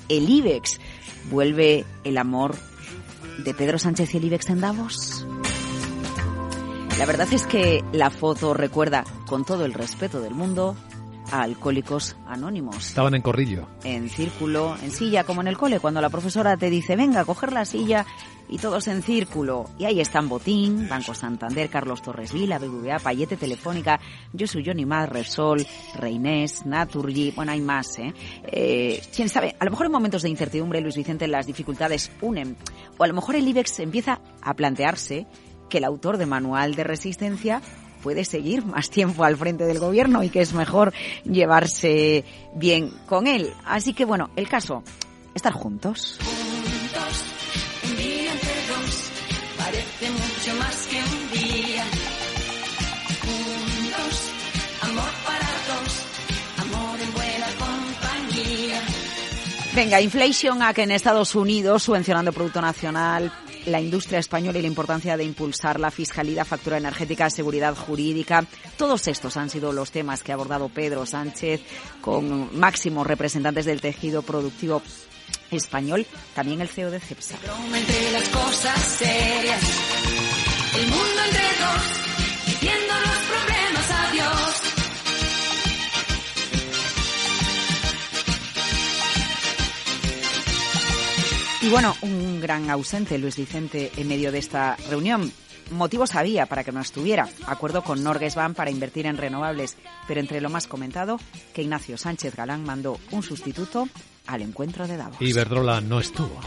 [0.10, 0.82] el IBEX.
[1.32, 2.58] ¿Vuelve el amor
[3.45, 5.25] de Pedro Sánchez y el IBEX en Davos?
[6.97, 10.75] La verdad es que la foto recuerda, con todo el respeto del mundo,
[11.31, 12.87] a Alcohólicos Anónimos.
[12.87, 13.67] Estaban en corrillo.
[13.83, 17.25] En círculo, en silla, como en el cole, cuando la profesora te dice, venga, a
[17.25, 18.05] coger la silla
[18.49, 19.69] y todos en círculo.
[19.77, 23.99] Y ahí están Botín, Banco Santander, Carlos Torres Vila, BBVA, Payete Telefónica,
[24.33, 25.65] Yo soy Johnny Mad, Resol,
[25.95, 28.13] Reinés, Naturgy, bueno, hay más, ¿eh?
[28.43, 29.01] ¿eh?
[29.15, 32.57] Quién sabe, a lo mejor en momentos de incertidumbre, Luis Vicente, las dificultades unen.
[32.97, 35.27] O a lo mejor el IBEX empieza a plantearse
[35.69, 37.61] que el autor de Manual de Resistencia
[38.01, 42.23] puede seguir más tiempo al frente del gobierno y que es mejor llevarse
[42.55, 43.53] bien con él.
[43.65, 44.83] Así que bueno, el caso,
[45.35, 46.19] estar juntos.
[49.57, 51.83] Parece mucho más que un día.
[53.21, 54.31] Juntos,
[54.81, 55.49] amor para
[56.63, 58.81] amor en buena compañía.
[59.75, 63.31] Venga, Inflation que en Estados Unidos, subvencionando Producto Nacional,
[63.69, 68.45] la industria española y la importancia de impulsar la fiscalidad, factura energética, seguridad jurídica.
[68.77, 71.62] Todos estos han sido los temas que ha abordado Pedro Sánchez
[72.01, 74.82] con máximos representantes del tejido productivo
[75.51, 76.05] español,
[76.36, 77.38] también el CEO de CEPSA.
[91.62, 95.30] Y bueno, un gran ausente, Luis Vicente, en medio de esta reunión.
[95.72, 97.28] Motivos había para que no estuviera.
[97.45, 99.76] Acuerdo con Norges Bank para invertir en renovables.
[100.08, 101.19] Pero entre lo más comentado,
[101.54, 103.89] que Ignacio Sánchez Galán mandó un sustituto
[104.26, 105.17] al encuentro de Davos.
[105.19, 106.39] Y Verdrola no estuvo.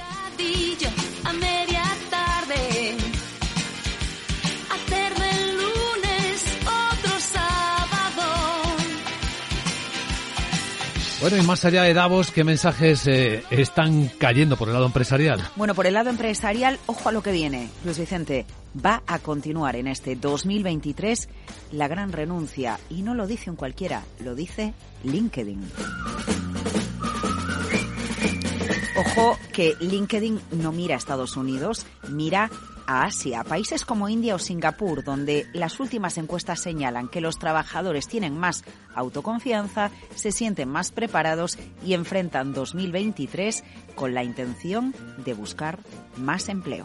[11.22, 15.40] Bueno, y más allá de Davos, ¿qué mensajes eh, están cayendo por el lado empresarial?
[15.54, 17.68] Bueno, por el lado empresarial, ojo a lo que viene.
[17.84, 18.44] Luis Vicente,
[18.84, 21.28] va a continuar en este 2023
[21.70, 22.80] la gran renuncia.
[22.90, 25.62] Y no lo dice un cualquiera, lo dice LinkedIn.
[28.96, 32.50] Ojo que LinkedIn no mira a Estados Unidos, mira
[32.86, 38.08] a Asia, países como India o Singapur, donde las últimas encuestas señalan que los trabajadores
[38.08, 38.64] tienen más
[38.94, 43.64] autoconfianza, se sienten más preparados y enfrentan 2023
[43.94, 45.78] con la intención de buscar
[46.16, 46.84] más empleo.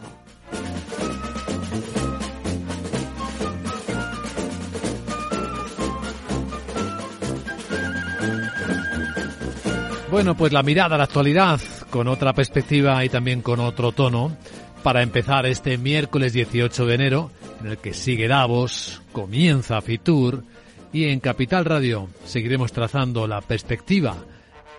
[10.10, 14.36] Bueno, pues la mirada a la actualidad con otra perspectiva y también con otro tono
[14.82, 20.44] para empezar este miércoles 18 de enero, en el que sigue Davos, comienza Fitur
[20.92, 24.16] y en Capital Radio seguiremos trazando la perspectiva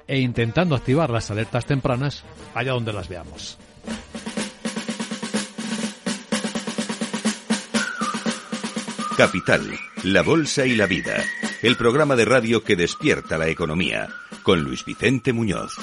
[0.08, 2.24] e intentando activar las alertas tempranas
[2.56, 3.58] allá donde las veamos.
[9.18, 9.62] Capital,
[10.04, 11.22] la Bolsa y la Vida,
[11.62, 14.08] el programa de radio que despierta la economía,
[14.44, 15.76] con Luis Vicente Muñoz.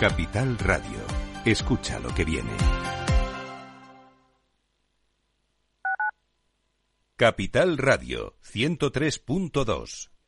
[0.00, 1.00] Capital Radio.
[1.44, 2.52] Escucha lo que viene.
[7.16, 10.17] Capital Radio 103.2.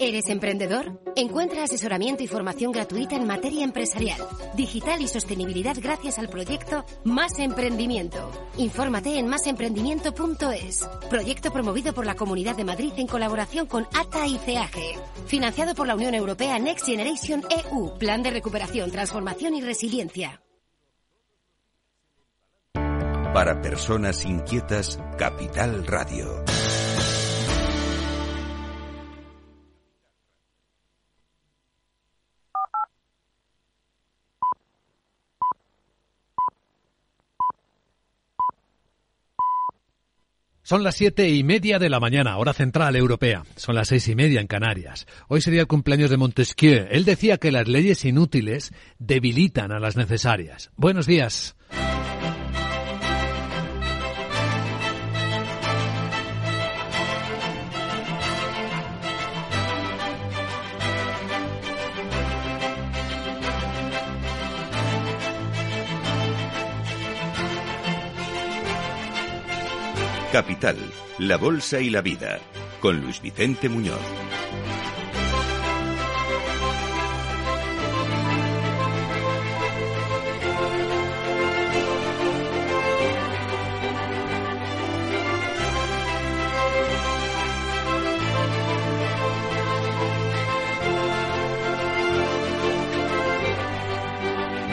[0.00, 1.02] ¿Eres emprendedor?
[1.16, 4.20] Encuentra asesoramiento y formación gratuita en materia empresarial,
[4.54, 8.30] digital y sostenibilidad gracias al proyecto Más Emprendimiento.
[8.58, 10.88] Infórmate en másemprendimiento.es.
[11.10, 14.70] Proyecto promovido por la Comunidad de Madrid en colaboración con ATA y CEAG.
[15.26, 17.98] Financiado por la Unión Europea Next Generation EU.
[17.98, 20.40] Plan de recuperación, transformación y resiliencia.
[23.34, 26.44] Para personas inquietas, Capital Radio.
[40.68, 43.42] Son las siete y media de la mañana, hora central europea.
[43.56, 45.06] Son las seis y media en Canarias.
[45.26, 46.86] Hoy sería el cumpleaños de Montesquieu.
[46.90, 50.70] Él decía que las leyes inútiles debilitan a las necesarias.
[50.76, 51.56] Buenos días.
[70.38, 70.76] Capital,
[71.18, 72.38] la Bolsa y la Vida,
[72.78, 73.98] con Luis Vicente Muñoz.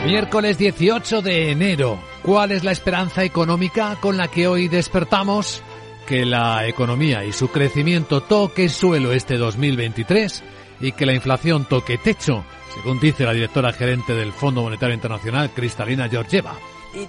[0.04, 2.15] Miércoles 18 de enero.
[2.26, 5.62] ¿Cuál es la esperanza económica con la que hoy despertamos?
[6.08, 10.42] Que la economía y su crecimiento toque suelo este 2023
[10.80, 15.50] y que la inflación toque techo, según dice la directora gerente del Fondo Monetario Internacional,
[15.54, 16.56] Cristalina Georgieva.
[16.96, 17.06] Uh,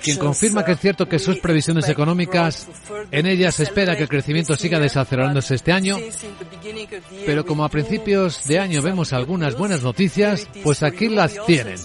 [0.00, 2.68] Quien confirma que es cierto que sus previsiones económicas,
[3.10, 5.96] en ellas se espera que el crecimiento siga desacelerándose este año,
[7.26, 11.78] pero como a principios de año vemos algunas buenas noticias, pues aquí las tienen.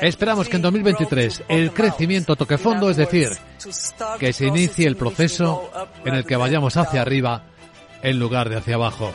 [0.00, 3.28] Esperamos que en 2023 el crecimiento toque fondo, es decir,
[4.18, 5.70] que se inicie el proceso
[6.04, 7.44] en el que vayamos hacia arriba
[8.02, 9.12] en lugar de hacia abajo.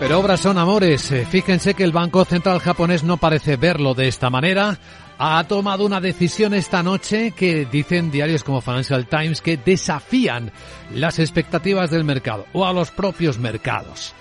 [0.00, 1.12] Pero obras son amores.
[1.12, 4.78] Eh, fíjense que el Banco Central japonés no parece verlo de esta manera.
[5.18, 10.52] Ha tomado una decisión esta noche que dicen diarios como Financial Times que desafían
[10.94, 14.14] las expectativas del mercado o a los propios mercados.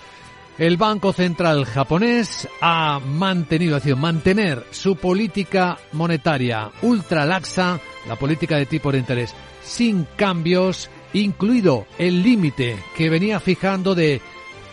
[0.58, 8.58] El Banco Central japonés ha mantenido, ha mantener su política monetaria ultra laxa, la política
[8.58, 14.22] de tipo de interés sin cambios, incluido el límite que venía fijando de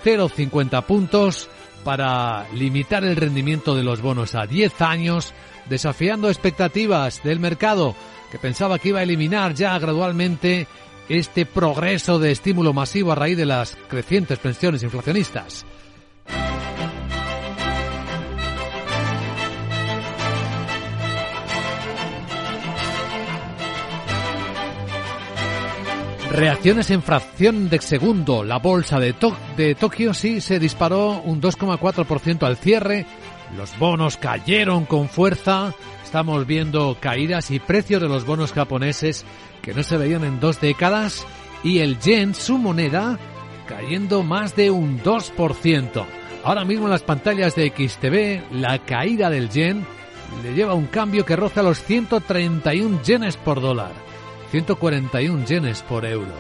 [0.07, 1.49] 0,50 puntos
[1.83, 5.35] para limitar el rendimiento de los bonos a 10 años,
[5.69, 7.97] desafiando expectativas del mercado
[8.31, 10.69] que pensaba que iba a eliminar ya gradualmente
[11.09, 15.67] este progreso de estímulo masivo a raíz de las crecientes pensiones inflacionistas.
[26.37, 28.45] Reacciones en fracción de segundo.
[28.45, 29.15] La bolsa de,
[29.57, 33.07] de Tokio sí se disparó un 2,4% al cierre.
[33.57, 35.73] Los bonos cayeron con fuerza.
[36.05, 39.25] Estamos viendo caídas y precios de los bonos japoneses
[39.63, 41.27] que no se veían en dos décadas.
[41.65, 43.19] Y el yen, su moneda,
[43.67, 46.05] cayendo más de un 2%.
[46.45, 49.87] Ahora mismo en las pantallas de XTV, la caída del yen
[50.43, 53.93] le lleva un cambio que roza los 131 yenes por dólar.
[54.51, 56.33] 141 yenes por euro.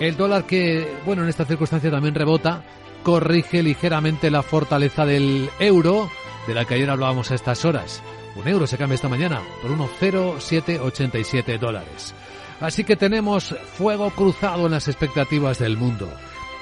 [0.00, 2.64] El dólar que, bueno, en esta circunstancia también rebota,
[3.02, 6.10] corrige ligeramente la fortaleza del euro,
[6.46, 8.02] de la que ayer hablábamos a estas horas.
[8.36, 12.14] Un euro se cambia esta mañana por 1,0787 dólares.
[12.60, 16.08] Así que tenemos fuego cruzado en las expectativas del mundo.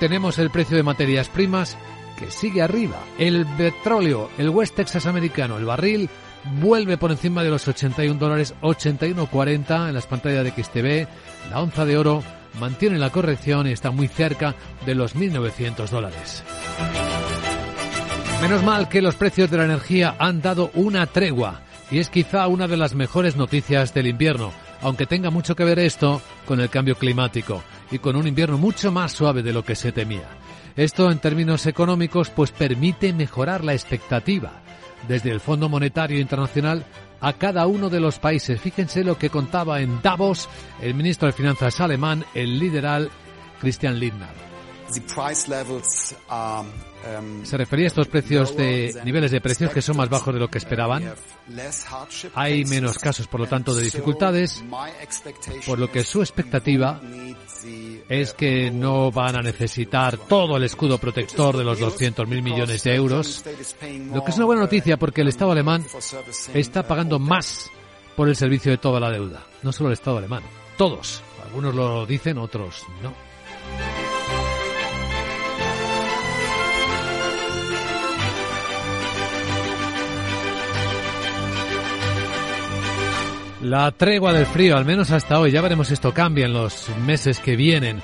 [0.00, 1.78] Tenemos el precio de materias primas
[2.18, 2.98] que sigue arriba.
[3.18, 6.10] El petróleo, el West Texas americano, el barril,
[6.44, 11.08] vuelve por encima de los 81 dólares, 81,40 en las pantallas de XTV.
[11.50, 12.22] La onza de oro
[12.60, 16.42] mantiene la corrección y está muy cerca de los 1.900 dólares.
[18.40, 22.48] Menos mal que los precios de la energía han dado una tregua y es quizá
[22.48, 24.52] una de las mejores noticias del invierno.
[24.84, 28.90] aunque tenga mucho que ver esto con el cambio climático y con un invierno mucho
[28.90, 30.26] más suave de lo que se temía.
[30.74, 34.61] Esto en términos económicos pues permite mejorar la expectativa
[35.08, 36.84] desde el Fondo Monetario Internacional
[37.20, 38.60] a cada uno de los países.
[38.60, 40.48] Fíjense lo que contaba en Davos
[40.80, 43.10] el ministro de Finanzas alemán, el liberal
[43.60, 44.52] Christian Lindner.
[47.18, 50.40] Um, Se refería a estos precios de niveles de precios que son más bajos de
[50.40, 51.14] lo que esperaban.
[52.34, 54.62] Hay menos casos, por lo tanto, de dificultades,
[55.66, 57.00] por lo que su expectativa
[58.08, 62.94] es que no van a necesitar todo el escudo protector de los 200.000 millones de
[62.94, 63.44] euros,
[64.12, 65.84] lo que es una buena noticia porque el Estado alemán
[66.54, 67.70] está pagando más
[68.16, 69.46] por el servicio de toda la deuda.
[69.62, 70.42] No solo el Estado alemán,
[70.76, 71.22] todos.
[71.44, 73.12] Algunos lo dicen, otros no.
[83.62, 87.38] La tregua del frío, al menos hasta hoy, ya veremos esto cambia en los meses
[87.38, 88.02] que vienen.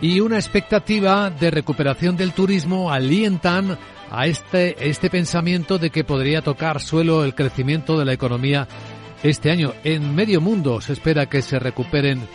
[0.00, 3.78] Y una expectativa de recuperación del turismo alientan
[4.10, 8.66] a este, este pensamiento de que podría tocar suelo el crecimiento de la economía
[9.22, 9.74] este año.
[9.84, 12.26] En medio mundo se espera que se recuperen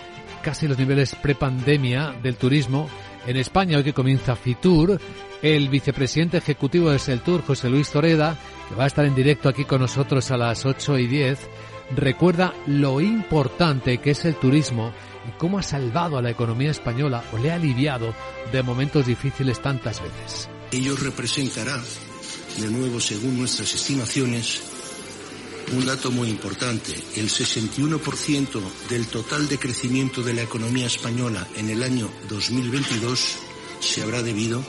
[0.41, 2.89] casi los niveles prepandemia del turismo.
[3.28, 4.97] En España, hoy que comienza Fitur,
[5.41, 8.38] el vicepresidente ejecutivo de Seltur, José Luis Toreda,
[8.69, 11.49] que va a estar en directo aquí con nosotros a las 8 y 10,
[11.96, 14.94] recuerda lo importante que es el turismo
[15.28, 18.14] y cómo ha salvado a la economía española o le ha aliviado
[18.52, 20.50] de momentos difíciles tantas veces.
[20.72, 21.78] Ello representará,
[22.60, 24.62] de nuevo según nuestras estimaciones,
[25.74, 26.94] un dato muy importante.
[27.16, 33.38] El 61% del total de crecimiento de la economía española en el año 2022
[33.80, 34.64] se habrá debido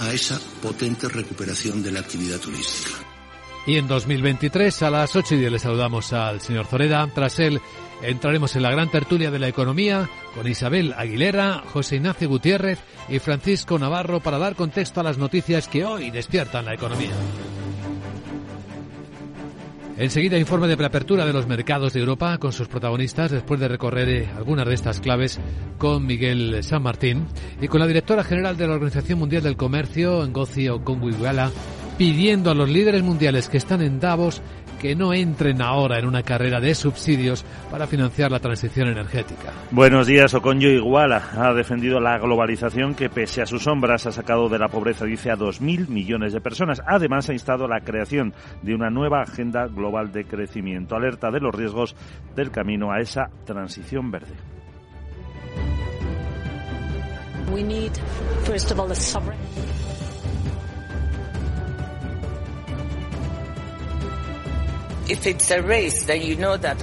[0.00, 3.07] a esa potente recuperación de la actividad turística.
[3.68, 7.06] Y en 2023 a las 8 y 10 le saludamos al señor Zoreda.
[7.14, 7.60] Tras él
[8.02, 12.78] entraremos en la gran tertulia de la economía con Isabel Aguilera, José Ignacio Gutiérrez
[13.10, 17.12] y Francisco Navarro para dar contexto a las noticias que hoy despiertan la economía.
[19.98, 24.08] Enseguida informe de preapertura de los mercados de Europa con sus protagonistas después de recorrer
[24.08, 25.38] eh, algunas de estas claves
[25.76, 27.26] con Miguel San Martín
[27.60, 31.50] y con la directora general de la Organización Mundial del Comercio, Ngozi Okonjo-Iweala,
[31.98, 34.40] pidiendo a los líderes mundiales que están en Davos
[34.80, 39.52] que no entren ahora en una carrera de subsidios para financiar la transición energética.
[39.72, 44.48] Buenos días, Oconjo Iguala ha defendido la globalización que pese a sus sombras ha sacado
[44.48, 46.80] de la pobreza, dice, a 2.000 millones de personas.
[46.86, 48.32] Además ha instado la creación
[48.62, 50.94] de una nueva agenda global de crecimiento.
[50.94, 51.96] Alerta de los riesgos
[52.36, 54.34] del camino a esa transición verde.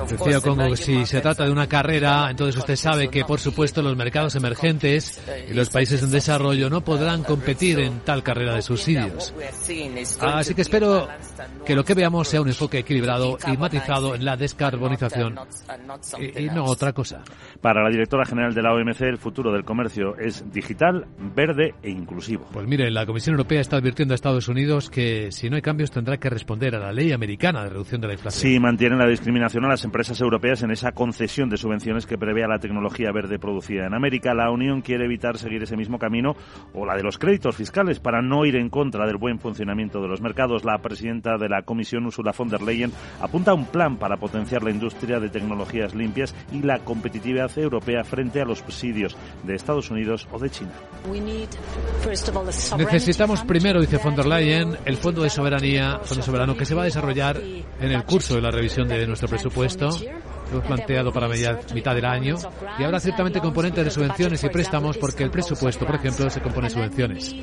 [0.09, 3.95] Decía Congo, si se trata de una carrera, entonces usted sabe que, por supuesto, los
[3.95, 9.33] mercados emergentes y los países en desarrollo no podrán competir en tal carrera de subsidios.
[10.21, 11.07] Así que espero
[11.65, 15.39] que lo que veamos sea un enfoque equilibrado y matizado en la descarbonización
[16.19, 17.21] y, no otra cosa.
[17.61, 21.05] Para la directora general de la OMC, el futuro del comercio es digital,
[21.35, 22.47] verde e inclusivo.
[22.51, 25.91] Pues mire, la Comisión Europea está advirtiendo a Estados Unidos que si no hay cambios
[25.91, 29.65] tendrá que responder a la ley americana de reducción de la Sí, mantienen la discriminación
[29.65, 33.39] a las empresas europeas en esa concesión de subvenciones que prevé a la tecnología verde
[33.39, 34.33] producida en América.
[34.33, 36.35] La Unión quiere evitar seguir ese mismo camino
[36.73, 40.07] o la de los créditos fiscales para no ir en contra del buen funcionamiento de
[40.07, 40.63] los mercados.
[40.63, 42.91] La presidenta de la Comisión, Ursula von der Leyen,
[43.21, 48.03] apunta a un plan para potenciar la industria de tecnologías limpias y la competitividad europea
[48.03, 50.71] frente a los subsidios de Estados Unidos o de China.
[52.77, 56.83] Necesitamos primero, dice von der Leyen, el Fondo de Soberanía, Fondo Soberano, que se va
[56.83, 59.89] a desarrollar en el curso de la revisión de nuestro presupuesto
[60.51, 62.37] hemos planteado para media, mitad del año
[62.79, 66.67] y habrá ciertamente componentes de subvenciones y préstamos porque el presupuesto, por ejemplo, se compone
[66.67, 67.35] de subvenciones.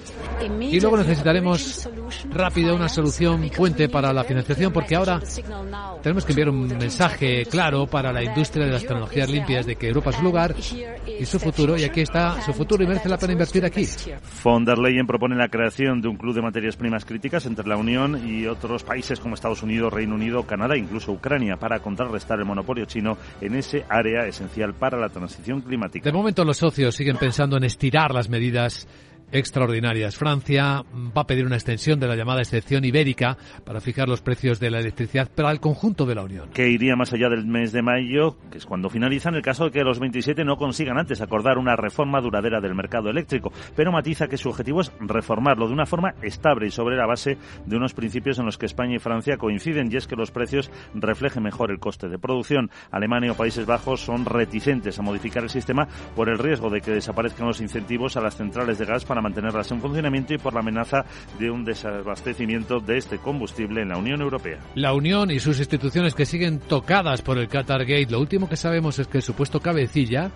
[0.61, 1.88] Y luego necesitaremos
[2.30, 5.20] rápido una solución puente para la financiación porque ahora
[6.03, 9.88] tenemos que enviar un mensaje claro para la industria de las tecnologías limpias de que
[9.88, 10.55] Europa es su lugar
[11.07, 13.86] y su futuro y aquí está su futuro y merece la pena invertir aquí.
[14.42, 17.76] Von der Leyen propone la creación de un club de materias primas críticas entre la
[17.76, 22.38] Unión y otros países como Estados Unidos, Reino Unido, Canadá e incluso Ucrania para contrarrestar
[22.38, 26.05] el monopolio chino en ese área esencial para la transición climática.
[26.05, 28.86] De momento los socios siguen pensando en estirar las medidas
[29.33, 30.16] extraordinarias.
[30.16, 30.85] Francia
[31.16, 34.70] va a pedir una extensión de la llamada excepción ibérica para fijar los precios de
[34.70, 36.51] la electricidad para el conjunto de la Unión.
[36.51, 39.64] Que iría más allá del mes de mayo, que es cuando finaliza en el caso
[39.64, 43.93] de que los 27 no consigan antes acordar una reforma duradera del mercado eléctrico, pero
[43.93, 47.76] matiza que su objetivo es reformarlo de una forma estable y sobre la base de
[47.76, 51.43] unos principios en los que España y Francia coinciden y es que los precios reflejen
[51.43, 52.70] mejor el coste de producción.
[52.91, 56.91] Alemania o Países Bajos son reticentes a modificar el sistema por el riesgo de que
[56.91, 60.61] desaparezcan los incentivos a las centrales de gas para mantenerlas en funcionamiento y por la
[60.61, 61.05] amenaza
[61.39, 64.59] de un desabastecimiento de este combustible en la Unión Europea.
[64.75, 68.11] La Unión y sus instituciones que siguen tocadas por el Qatar Gate.
[68.11, 70.31] Lo último que sabemos es que el supuesto cabecilla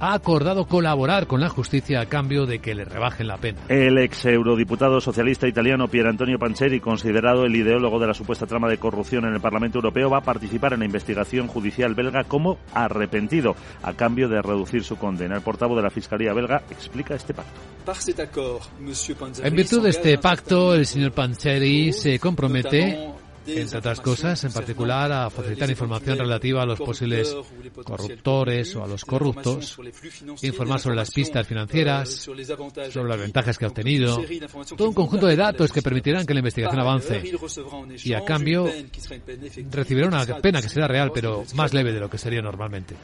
[0.00, 3.60] ha acordado colaborar con la justicia a cambio de que le rebajen la pena.
[3.68, 8.68] El ex eurodiputado socialista italiano Pier Antonio Pancheri, considerado el ideólogo de la supuesta trama
[8.68, 12.58] de corrupción en el Parlamento Europeo, va a participar en la investigación judicial belga como
[12.72, 15.36] arrepentido, a cambio de reducir su condena.
[15.36, 17.60] El portavoz de la Fiscalía belga explica este pacto.
[19.42, 25.10] En virtud de este pacto, el señor Pancheri se compromete entre otras cosas, en particular
[25.12, 27.34] a facilitar información relativa a los posibles
[27.84, 29.78] corruptores o a los corruptos,
[30.42, 32.28] informar sobre las pistas financieras,
[32.90, 34.22] sobre las ventajas que ha obtenido,
[34.76, 37.22] todo un conjunto de datos que permitirán que la investigación avance.
[38.04, 38.66] Y a cambio
[39.70, 42.94] recibirá una pena que será real, pero más leve de lo que sería normalmente.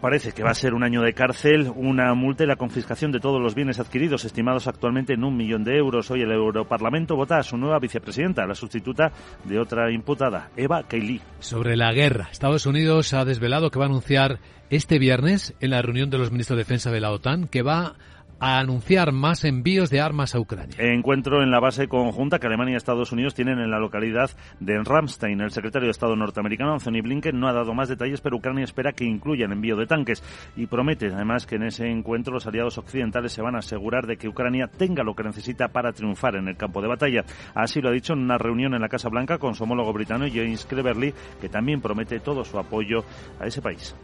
[0.00, 3.20] Parece que va a ser un año de cárcel, una multa y la confiscación de
[3.20, 6.10] todos los bienes adquiridos, estimados actualmente en un millón de euros.
[6.10, 9.12] Hoy el Europarlamento vota a su nueva vicepresidenta, la sustituta
[9.44, 11.20] de otra imputada, Eva Kaili.
[11.40, 14.38] Sobre la guerra, Estados Unidos ha desvelado que va a anunciar
[14.70, 17.80] este viernes en la reunión de los ministros de defensa de la OTAN que va
[17.86, 17.94] a
[18.40, 20.76] anunciar más envíos de armas a Ucrania.
[20.78, 24.30] Encuentro en la base conjunta que Alemania y Estados Unidos tienen en la localidad
[24.60, 25.40] de Ramstein.
[25.40, 28.92] El secretario de Estado norteamericano, Anthony Blinken, no ha dado más detalles, pero Ucrania espera
[28.92, 30.22] que incluyan envío de tanques
[30.56, 34.16] y promete además que en ese encuentro los aliados occidentales se van a asegurar de
[34.16, 37.24] que Ucrania tenga lo que necesita para triunfar en el campo de batalla.
[37.54, 40.14] Así lo ha dicho en una reunión en la Casa Blanca con su homólogo británico
[40.34, 43.04] James Cleverly, que también promete todo su apoyo
[43.40, 43.94] a ese país.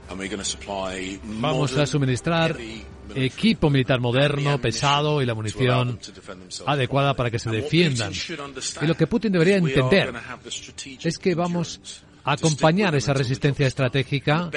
[1.41, 2.57] Vamos a suministrar
[3.15, 4.20] equipo militar moderno,
[4.61, 5.99] pesado y la munición
[6.67, 8.13] adecuada para que se defiendan.
[8.83, 10.13] Y lo que Putin debería entender
[11.03, 14.51] es que vamos acompañar esa resistencia estratégica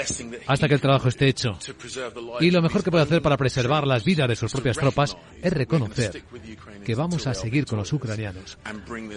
[0.48, 1.58] hasta que el trabajo esté hecho.
[2.40, 5.54] Y lo mejor que puede hacer para preservar las vidas de sus propias tropas es
[5.54, 6.24] reconocer
[6.84, 8.58] que vamos a seguir con los ucranianos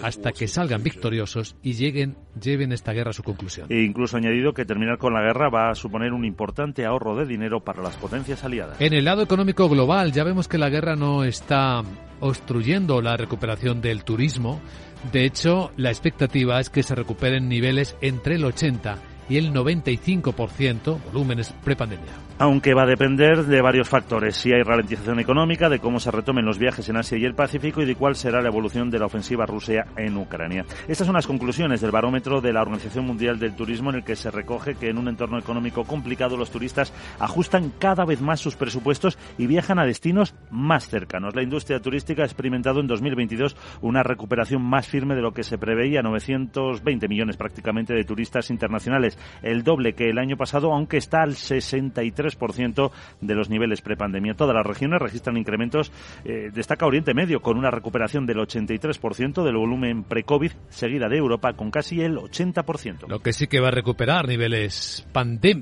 [0.01, 3.67] hasta que salgan victoriosos y lleguen, lleven esta guerra a su conclusión.
[3.69, 7.25] E incluso añadido que terminar con la guerra va a suponer un importante ahorro de
[7.25, 8.79] dinero para las potencias aliadas.
[8.79, 11.83] En el lado económico global ya vemos que la guerra no está
[12.19, 14.59] obstruyendo la recuperación del turismo,
[15.11, 18.97] de hecho, la expectativa es que se recuperen niveles entre el 80
[19.29, 25.19] y el 95% volúmenes prepandemia aunque va a depender de varios factores, si hay ralentización
[25.19, 28.15] económica, de cómo se retomen los viajes en Asia y el Pacífico y de cuál
[28.15, 30.65] será la evolución de la ofensiva rusa en Ucrania.
[30.87, 34.15] Estas son las conclusiones del barómetro de la Organización Mundial del Turismo en el que
[34.15, 38.55] se recoge que en un entorno económico complicado los turistas ajustan cada vez más sus
[38.55, 41.35] presupuestos y viajan a destinos más cercanos.
[41.35, 45.57] La industria turística ha experimentado en 2022 una recuperación más firme de lo que se
[45.57, 51.23] preveía, 920 millones prácticamente de turistas internacionales, el doble que el año pasado, aunque está
[51.23, 54.33] al 63 ciento de los niveles prepandemia.
[54.33, 55.91] Todas las regiones registran incrementos.
[56.25, 61.53] Eh, destaca Oriente Medio con una recuperación del 83% del volumen pre-COVID, seguida de Europa
[61.53, 63.07] con casi el 80%.
[63.07, 65.05] Lo que sí que va a recuperar niveles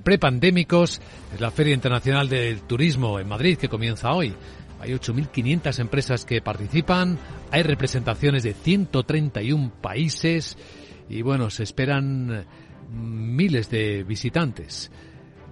[0.04, 1.02] prepandémicos
[1.34, 4.34] es la Feria Internacional del Turismo en Madrid que comienza hoy.
[4.80, 7.18] Hay 8.500 empresas que participan,
[7.52, 10.58] hay representaciones de 131 países
[11.10, 12.46] y bueno, se esperan
[12.92, 14.92] miles de visitantes.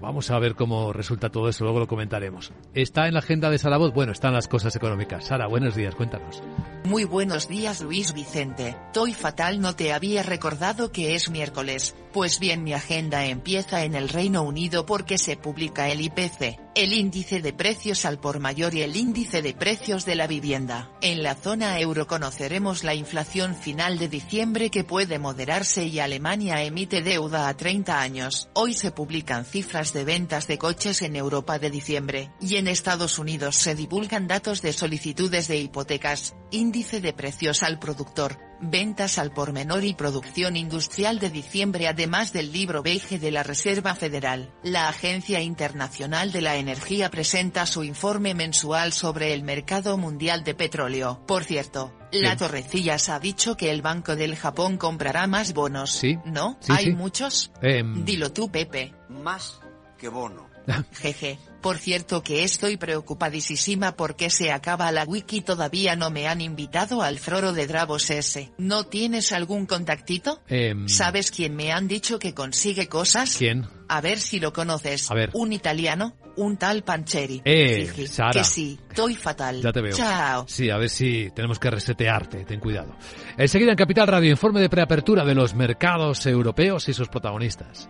[0.03, 2.51] Vamos a ver cómo resulta todo eso, luego lo comentaremos.
[2.73, 5.27] ¿Está en la agenda de Sara Bueno, están las cosas económicas.
[5.27, 6.43] Sara, buenos días, cuéntanos.
[6.83, 8.75] Muy buenos días, Luis Vicente.
[8.91, 11.95] Toy fatal no te había recordado que es miércoles.
[12.13, 16.93] Pues bien, mi agenda empieza en el Reino Unido porque se publica el IPC, el
[16.93, 20.91] índice de precios al por mayor y el índice de precios de la vivienda.
[21.01, 26.61] En la zona euro conoceremos la inflación final de diciembre que puede moderarse y Alemania
[26.61, 28.47] emite deuda a 30 años.
[28.53, 33.17] Hoy se publican cifras de ventas de coches en Europa de diciembre, y en Estados
[33.17, 39.31] Unidos se divulgan datos de solicitudes de hipotecas, índice de precios al productor, ventas al
[39.31, 44.53] por menor y producción industrial de diciembre además del libro beige de la Reserva Federal.
[44.63, 50.55] La Agencia Internacional de la Energía presenta su informe mensual sobre el mercado mundial de
[50.55, 51.21] petróleo.
[51.27, 55.91] Por cierto, la Torrecillas ha dicho que el Banco del Japón comprará más bonos.
[55.91, 56.17] Sí.
[56.25, 56.57] ¿No?
[56.69, 57.51] ¿Hay muchos?
[57.61, 58.05] Em.
[58.05, 58.93] Dilo tú, Pepe.
[59.09, 59.59] Más
[59.97, 60.49] que bono.
[60.93, 61.39] Jeje.
[61.63, 67.01] Por cierto que estoy preocupadísima porque se acaba la wiki todavía no me han invitado
[67.01, 68.51] al foro de Dravos S.
[68.57, 70.41] ¿No tienes algún contactito?
[70.49, 73.37] Em, ¿Sabes quién me han dicho que consigue cosas?
[73.37, 73.65] ¿Quién?
[73.87, 75.09] A ver si lo conoces.
[75.09, 75.29] A ver.
[75.35, 77.41] Un italiano, un tal Pancheri.
[77.45, 78.31] Eh, Fiji, Sara.
[78.33, 79.61] Que sí, estoy fatal.
[79.61, 79.95] Ya te veo.
[79.95, 80.43] Chao.
[80.49, 82.93] Sí, a ver si tenemos que resetearte, ten cuidado.
[83.37, 87.87] Enseguida en Capital Radio, informe de preapertura de los mercados europeos y sus protagonistas.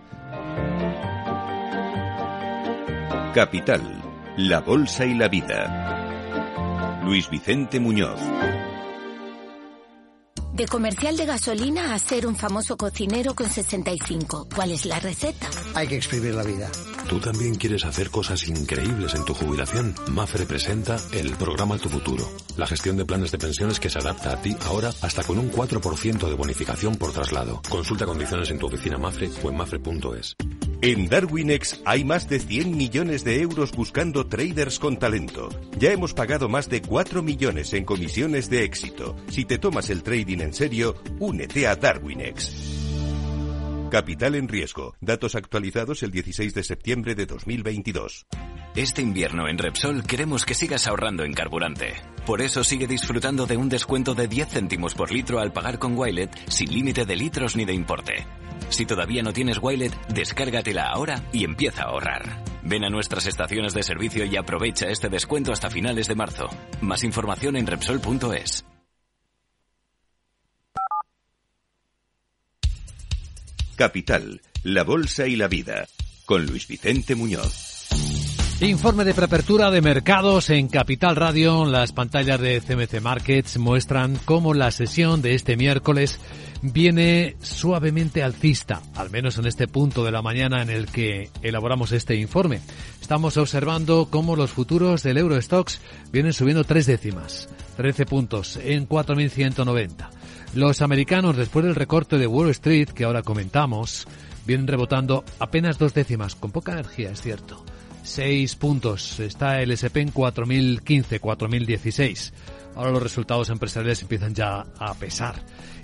[3.34, 3.82] Capital,
[4.38, 7.02] la Bolsa y la Vida.
[7.04, 8.20] Luis Vicente Muñoz.
[10.54, 14.50] De comercial de gasolina a ser un famoso cocinero con 65.
[14.56, 15.50] ¿Cuál es la receta?
[15.74, 16.70] Hay que exprimir la vida.
[17.10, 19.96] ¿Tú también quieres hacer cosas increíbles en tu jubilación?
[20.10, 24.32] Mafre presenta el programa Tu Futuro, la gestión de planes de pensiones que se adapta
[24.32, 27.64] a ti ahora hasta con un 4% de bonificación por traslado.
[27.68, 30.36] Consulta condiciones en tu oficina Mafre o en mafre.es.
[30.86, 35.48] En Darwinex hay más de 100 millones de euros buscando traders con talento.
[35.80, 39.16] Ya hemos pagado más de 4 millones en comisiones de éxito.
[39.30, 42.93] Si te tomas el trading en serio, únete a Darwinex.
[43.94, 44.96] Capital en riesgo.
[45.02, 48.26] Datos actualizados el 16 de septiembre de 2022.
[48.76, 51.94] Este invierno en Repsol queremos que sigas ahorrando en carburante.
[52.26, 55.96] Por eso sigue disfrutando de un descuento de 10 céntimos por litro al pagar con
[55.96, 58.26] Wilet sin límite de litros ni de importe.
[58.70, 62.44] Si todavía no tienes Wilet, descárgatela ahora y empieza a ahorrar.
[62.64, 66.50] Ven a nuestras estaciones de servicio y aprovecha este descuento hasta finales de marzo.
[66.82, 68.66] Más información en Repsol.es.
[73.84, 75.86] Capital, la Bolsa y la Vida.
[76.26, 77.90] Con Luis Vicente Muñoz.
[78.62, 81.66] Informe de preapertura de mercados en Capital Radio.
[81.66, 86.18] Las pantallas de CMC Markets muestran cómo la sesión de este miércoles
[86.62, 91.92] viene suavemente alcista, al menos en este punto de la mañana en el que elaboramos
[91.92, 92.62] este informe.
[93.02, 100.23] Estamos observando cómo los futuros del Eurostox vienen subiendo tres décimas, 13 puntos en 4.190.
[100.56, 104.08] Los americanos, después del recorte de Wall Street que ahora comentamos,
[104.46, 107.66] vienen rebotando apenas dos décimas, con poca energía, es cierto.
[108.04, 109.20] Seis puntos.
[109.20, 112.34] Está el SP en 4.015, 4.016.
[112.76, 115.36] Ahora los resultados empresariales empiezan ya a pesar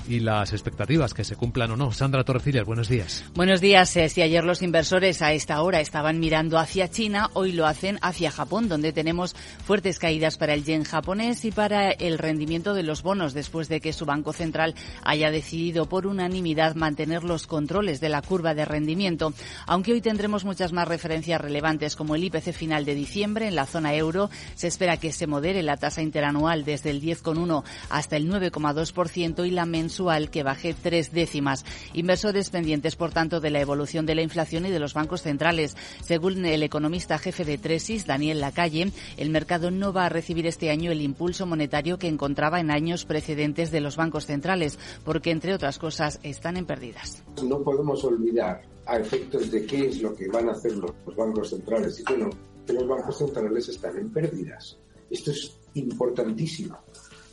[0.10, 1.92] y las expectativas que se cumplan o no.
[1.92, 3.24] Sandra Torrecillas, buenos días.
[3.36, 3.96] Buenos días.
[3.96, 8.00] Eh, si ayer los inversores a esta hora estaban mirando hacia China, hoy lo hacen
[8.02, 9.36] hacia Japón, donde tenemos
[9.66, 13.82] fuertes caídas para el yen japonés y para el rendimiento de los bonos después de
[13.82, 18.66] que su Banco Central haya decidido por unanimidad mantener los controles de la curva de
[18.66, 19.34] rendimiento.
[19.68, 23.68] Aunque hoy tendremos muchas más referencias relevantes como el IPC final de diciembre en la
[23.68, 28.30] zona euro, se espera que se modere la tasa interanual desde el 10,1 hasta el
[28.30, 29.66] 9,2% y la
[30.00, 31.66] mensual que baje tres décimas.
[31.94, 35.76] Inversores pendientes, por tanto, de la evolución de la inflación y de los bancos centrales.
[36.02, 40.70] Según el economista jefe de Tresis, Daniel Lacalle, el mercado no va a recibir este
[40.70, 45.54] año el impulso monetario que encontraba en años precedentes de los bancos centrales, porque, entre
[45.54, 47.22] otras cosas, están en pérdidas.
[47.44, 51.50] No podemos olvidar a efectos de qué es lo que van a hacer los bancos
[51.50, 52.30] centrales y bueno,
[52.66, 54.78] que los bancos centrales están en pérdidas.
[55.10, 56.78] Esto es importantísimo,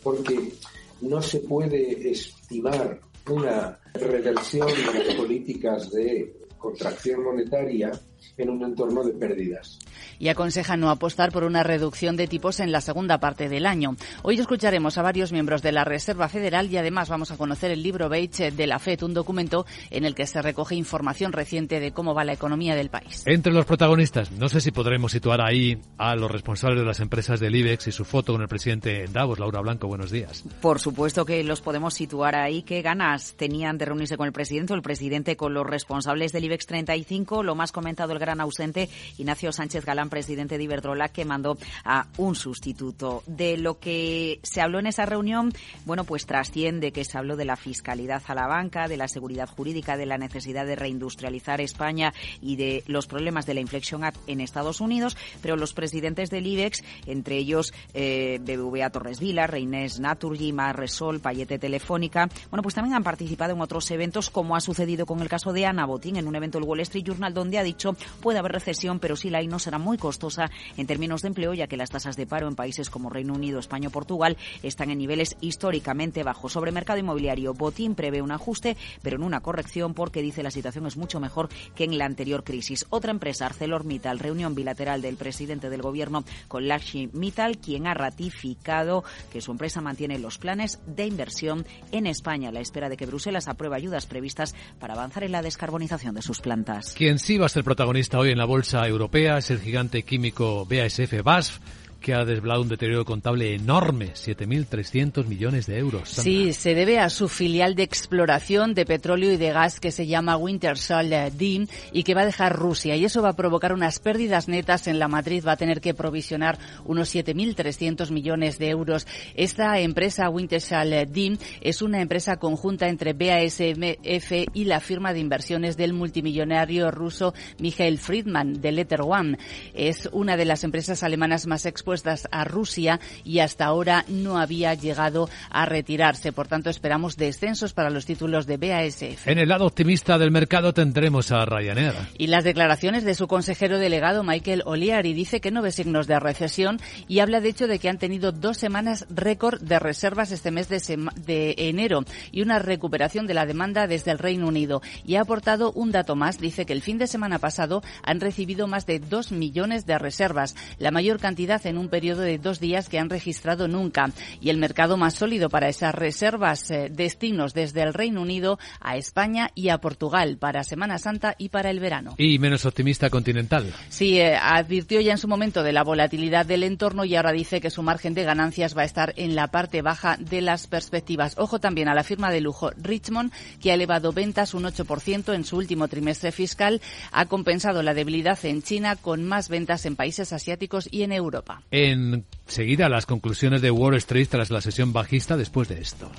[0.03, 0.53] porque
[1.01, 7.93] no se puede estimar una reversión de las políticas de contracción monetaria
[8.37, 9.79] en un entorno de pérdidas
[10.19, 13.97] y aconseja no apostar por una reducción de tipos en la segunda parte del año.
[14.23, 17.83] Hoy escucharemos a varios miembros de la Reserva Federal y además vamos a conocer el
[17.83, 21.93] libro Beige de la FED, un documento en el que se recoge información reciente de
[21.93, 23.23] cómo va la economía del país.
[23.27, 27.41] Entre los protagonistas, no sé si podremos situar ahí a los responsables de las empresas
[27.41, 30.45] del IBEX y su foto con el presidente Davos, Laura Blanco, buenos días.
[30.61, 32.63] Por supuesto que los podemos situar ahí.
[32.63, 36.45] ¿Qué ganas tenían de reunirse con el presidente o el presidente con los responsables del
[36.47, 37.42] IBEX 35?
[37.42, 38.88] Lo más comentado, el gran ausente,
[39.18, 43.22] Ignacio Sánchez Galán, presidente de Iberdrola, que mandó a un sustituto.
[43.26, 45.53] De lo que se habló en esa reunión,
[45.84, 49.49] bueno, pues trasciende que se habló de la fiscalidad a la banca, de la seguridad
[49.49, 54.18] jurídica, de la necesidad de reindustrializar España y de los problemas de la Inflection Act
[54.26, 60.01] en Estados Unidos, pero los presidentes del IBEX, entre ellos eh, BBVA Torres Vila, Reinés
[60.01, 65.07] Naturgy, Resol, Payete Telefónica, bueno, pues también han participado en otros eventos, como ha sucedido
[65.07, 67.62] con el caso de Ana Botín en un evento del Wall Street Journal, donde ha
[67.62, 71.28] dicho puede haber recesión, pero si la hay no será muy costosa en términos de
[71.28, 74.37] empleo, ya que las tasas de paro en países como Reino Unido, España o Portugal
[74.62, 76.53] están en niveles históricamente bajos.
[76.53, 80.87] Sobre mercado inmobiliario, Botín prevé un ajuste, pero en una corrección porque dice la situación
[80.87, 82.87] es mucho mejor que en la anterior crisis.
[82.91, 89.05] Otra empresa, ArcelorMittal, reunión bilateral del presidente del gobierno con Lakshmi Mittal, quien ha ratificado
[89.32, 93.07] que su empresa mantiene los planes de inversión en España a la espera de que
[93.07, 96.93] Bruselas apruebe ayudas previstas para avanzar en la descarbonización de sus plantas.
[96.93, 100.66] Quien sí va a ser protagonista hoy en la bolsa europea es el gigante químico
[100.66, 101.59] BASF BASF
[102.07, 106.09] que ha desvelado un deterioro contable enorme, 7.300 millones de euros.
[106.09, 110.07] Sí, se debe a su filial de exploración de petróleo y de gas que se
[110.07, 112.95] llama Wintershall Deen y que va a dejar Rusia.
[112.95, 115.45] Y eso va a provocar unas pérdidas netas en la matriz.
[115.45, 119.05] Va a tener que provisionar unos 7.300 millones de euros.
[119.35, 125.77] Esta empresa Wintershall Deen es una empresa conjunta entre BASF y la firma de inversiones
[125.77, 129.39] del multimillonario ruso Michael Friedman de Letter One.
[129.75, 131.95] Es una de las empresas alemanas más expuestas
[132.30, 136.32] a Rusia y hasta ahora no había llegado a retirarse.
[136.32, 139.26] Por tanto, esperamos descensos para los títulos de BASF.
[139.26, 141.94] En el lado optimista del mercado tendremos a Ryanair.
[142.18, 146.18] Y las declaraciones de su consejero delegado Michael O'Leary dice que no ve signos de
[146.20, 150.51] recesión y habla de hecho de que han tenido dos semanas récord de reservas este
[150.51, 150.80] mes de,
[151.24, 154.82] de enero y una recuperación de la demanda desde el Reino Unido.
[155.05, 156.38] Y ha aportado un dato más.
[156.38, 160.55] Dice que el fin de semana pasado han recibido más de dos millones de reservas,
[160.78, 164.11] la mayor cantidad en un periodo de dos días que han registrado nunca.
[164.41, 168.97] Y el mercado más sólido para esas reservas, eh, destinos desde el Reino Unido a
[168.97, 172.14] España y a Portugal para Semana Santa y para el verano.
[172.18, 173.72] Y menos optimista continental.
[173.89, 177.61] Sí, eh, advirtió ya en su momento de la volatilidad del entorno y ahora dice
[177.61, 181.34] que su margen de ganancias va a estar en la parte baja de las perspectivas.
[181.39, 185.45] Ojo también a la firma de lujo Richmond, que ha elevado ventas un 8% en
[185.45, 186.80] su último trimestre fiscal,
[187.12, 191.62] ha compensado la debilidad en China con más ventas en países asiáticos y en Europa.
[191.71, 196.11] Enseguida las conclusiones de Wall Street tras la sesión bajista después de esto.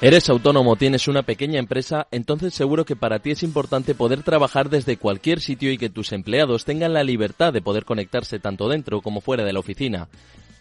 [0.00, 2.08] ¿Eres autónomo, tienes una pequeña empresa?
[2.10, 6.12] Entonces seguro que para ti es importante poder trabajar desde cualquier sitio y que tus
[6.12, 10.08] empleados tengan la libertad de poder conectarse tanto dentro como fuera de la oficina.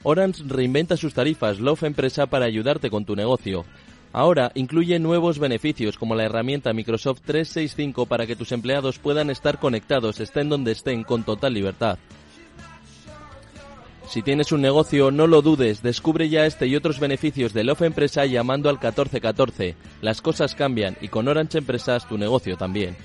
[0.03, 3.65] Orange reinventa sus tarifas Love Empresa para ayudarte con tu negocio.
[4.13, 9.59] Ahora incluye nuevos beneficios como la herramienta Microsoft 365 para que tus empleados puedan estar
[9.59, 11.97] conectados estén donde estén con total libertad.
[14.07, 17.81] Si tienes un negocio, no lo dudes, descubre ya este y otros beneficios de Love
[17.81, 19.75] Empresa llamando al 1414.
[20.01, 22.95] Las cosas cambian y con Orange Empresas tu negocio también.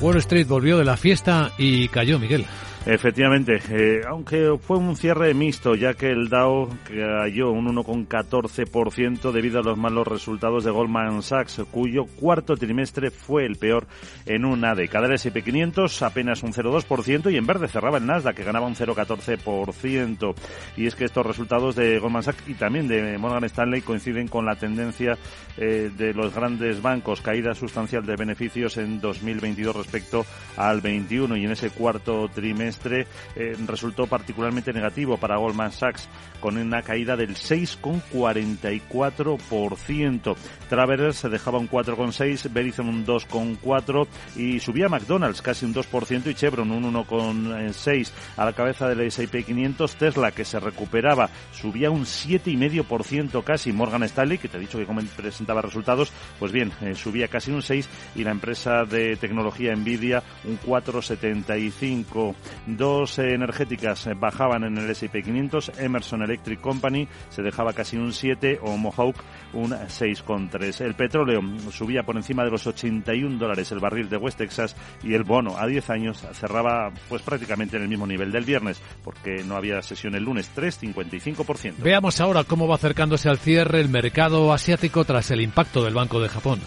[0.00, 2.46] Wall Street volvió de la fiesta y cayó, Miguel.
[2.86, 9.60] Efectivamente, eh, aunque fue un cierre mixto, ya que el Dow cayó un 1,14% debido
[9.60, 13.86] a los malos resultados de Goldman Sachs, cuyo cuarto trimestre fue el peor
[14.26, 15.06] en una década.
[15.06, 18.74] El S&P 500 apenas un 0,2% y en verde cerraba el Nasdaq, que ganaba un
[18.74, 20.34] 0,14%.
[20.76, 24.44] Y es que estos resultados de Goldman Sachs y también de Morgan Stanley coinciden con
[24.44, 25.16] la tendencia
[25.56, 30.26] eh, de los grandes bancos, caída sustancial de beneficios en 2022 respecto
[30.58, 33.06] al 21 y en ese cuarto trimestre eh,
[33.66, 36.08] resultó particularmente negativo para Goldman Sachs
[36.40, 40.36] con una caída del 6,44%.
[40.68, 44.06] Travelers se dejaba un 4,6%, Verizon un 2,4%
[44.36, 48.12] y subía McDonald's casi un 2% y Chevron un 1,6%.
[48.36, 53.72] A la cabeza del S&P 500, Tesla que se recuperaba subía un 7,5% casi.
[53.72, 57.62] Morgan Stanley, que te he dicho que presentaba resultados, pues bien, eh, subía casi un
[57.62, 62.34] 6% y la empresa de tecnología Nvidia un 4,75%.
[62.66, 68.60] Dos energéticas bajaban en el S&P 500, Emerson Electric Company se dejaba casi un 7
[68.62, 69.16] o Mohawk
[69.52, 70.80] un 6,3.
[70.80, 71.40] El petróleo
[71.70, 75.56] subía por encima de los 81 dólares el barril de West Texas y el bono
[75.58, 79.82] a 10 años cerraba pues prácticamente en el mismo nivel del viernes porque no había
[79.82, 81.74] sesión el lunes, 3,55%.
[81.78, 86.20] Veamos ahora cómo va acercándose al cierre el mercado asiático tras el impacto del Banco
[86.20, 86.60] de Japón.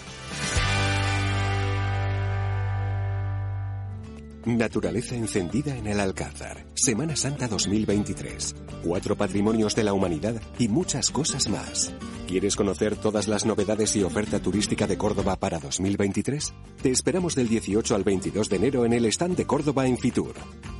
[4.48, 6.66] Naturaleza encendida en el Alcázar.
[6.74, 8.56] Semana Santa 2023.
[8.82, 11.94] Cuatro patrimonios de la humanidad y muchas cosas más.
[12.28, 16.54] ¿Quieres conocer todas las novedades y oferta turística de Córdoba para 2023?
[16.82, 20.36] Te esperamos del 18 al 22 de enero en el stand de Córdoba en Fitur.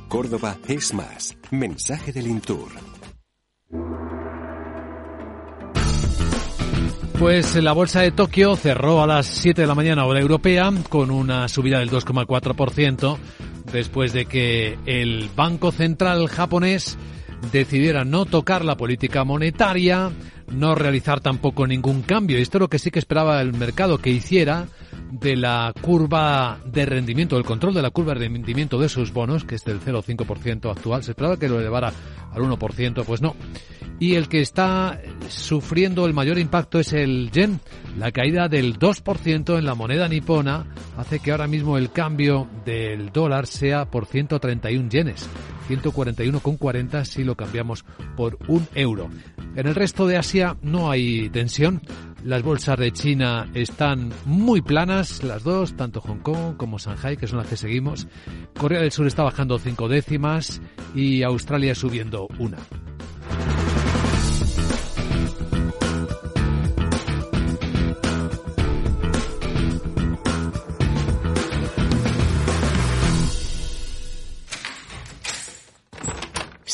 [0.08, 1.36] Córdoba es más.
[1.50, 2.70] Mensaje del Intur.
[7.18, 11.10] Pues la bolsa de Tokio cerró a las 7 de la mañana hora europea con
[11.10, 13.18] una subida del 2,4%
[13.72, 16.96] después de que el Banco Central japonés
[17.50, 20.12] decidiera no tocar la política monetaria,
[20.52, 22.38] no realizar tampoco ningún cambio.
[22.38, 24.68] Esto es lo que sí que esperaba el mercado que hiciera
[25.10, 29.44] de la curva de rendimiento, el control de la curva de rendimiento de sus bonos,
[29.44, 31.02] que es del 0,5% actual.
[31.02, 31.92] Se esperaba que lo elevara
[32.32, 33.34] al 1%, pues no.
[34.00, 37.60] Y el que está sufriendo el mayor impacto es el yen.
[37.98, 43.10] La caída del 2% en la moneda nipona hace que ahora mismo el cambio del
[43.10, 45.28] dólar sea por 131 yenes
[45.68, 47.84] 141,40 si lo cambiamos
[48.16, 49.10] por un euro.
[49.54, 51.82] En el resto de Asia no hay tensión.
[52.24, 57.26] Las bolsas de China están muy planas, las dos, tanto Hong Kong como Shanghai, que
[57.26, 58.08] son las que seguimos.
[58.58, 60.60] Corea del Sur está bajando cinco décimas
[60.94, 62.58] y Australia subiendo una.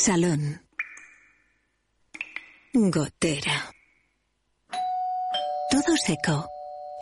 [0.05, 0.61] Salón.
[2.75, 3.73] Gotera.
[5.71, 6.47] Todo seco.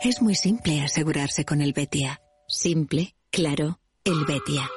[0.02, 2.22] Es muy simple asegurarse con el Betia.
[2.48, 4.70] Simple, claro, el Betia.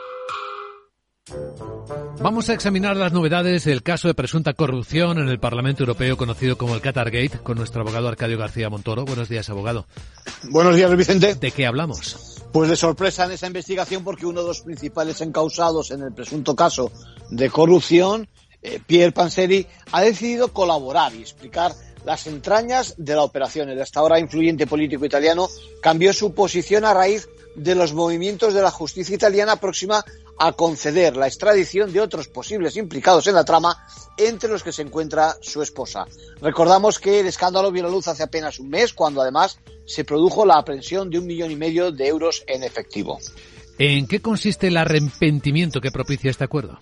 [2.19, 6.57] Vamos a examinar las novedades del caso de presunta corrupción en el Parlamento Europeo conocido
[6.57, 9.05] como el Qatargate con nuestro abogado Arcadio García Montoro.
[9.05, 9.87] Buenos días, abogado.
[10.51, 11.35] Buenos días, Vicente.
[11.35, 12.36] ¿De qué hablamos?
[12.51, 16.55] Pues de sorpresa en esa investigación porque uno de los principales encausados en el presunto
[16.55, 16.91] caso
[17.29, 18.27] de corrupción,
[18.61, 21.73] eh, Pierre Panseri, ha decidido colaborar y explicar
[22.05, 23.69] las entrañas de la operación.
[23.69, 25.49] El hasta ahora influyente político italiano
[25.81, 30.05] cambió su posición a raíz de los movimientos de la justicia italiana próxima
[30.39, 33.85] a conceder la extradición de otros posibles implicados en la trama,
[34.17, 36.05] entre los que se encuentra su esposa.
[36.41, 40.45] Recordamos que el escándalo vio la luz hace apenas un mes, cuando además se produjo
[40.45, 43.19] la aprehensión de un millón y medio de euros en efectivo.
[43.79, 46.79] ¿En qué consiste el arrepentimiento que propicia este acuerdo?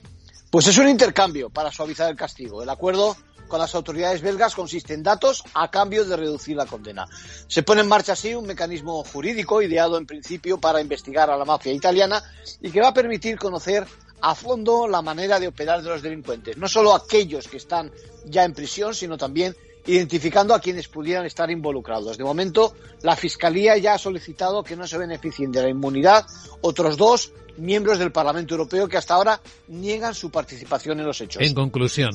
[0.49, 2.64] Pues es un intercambio para suavizar el castigo.
[2.64, 3.18] El acuerdo
[3.48, 7.06] con las autoridades belgas consiste en datos a cambio de reducir la condena.
[7.48, 11.46] Se pone en marcha así un mecanismo jurídico ideado en principio para investigar a la
[11.46, 12.24] mafia italiana
[12.62, 13.86] y que va a permitir conocer
[14.22, 17.91] a fondo la manera de operar de los delincuentes, no solo aquellos que están
[18.26, 19.56] ya en prisión, sino también
[19.88, 22.18] identificando a quienes pudieran estar involucrados.
[22.18, 26.26] De momento, la Fiscalía ya ha solicitado que no se beneficien de la inmunidad
[26.62, 31.42] otros dos miembros del Parlamento Europeo que hasta ahora niegan su participación en los hechos.
[31.42, 32.12] En conclusión.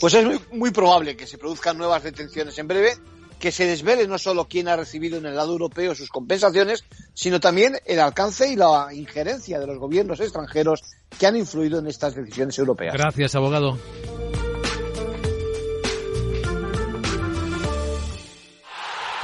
[0.00, 2.94] Pues es muy, probable que se produzcan nuevas detenciones en breve,
[3.38, 6.84] que se desvele no solo quién ha recibido en el lado europeo sus compensaciones,
[7.14, 10.82] sino también el alcance y la injerencia de los gobiernos extranjeros
[11.18, 12.94] que han influido en estas decisiones europeas.
[12.94, 13.78] Gracias, abogado.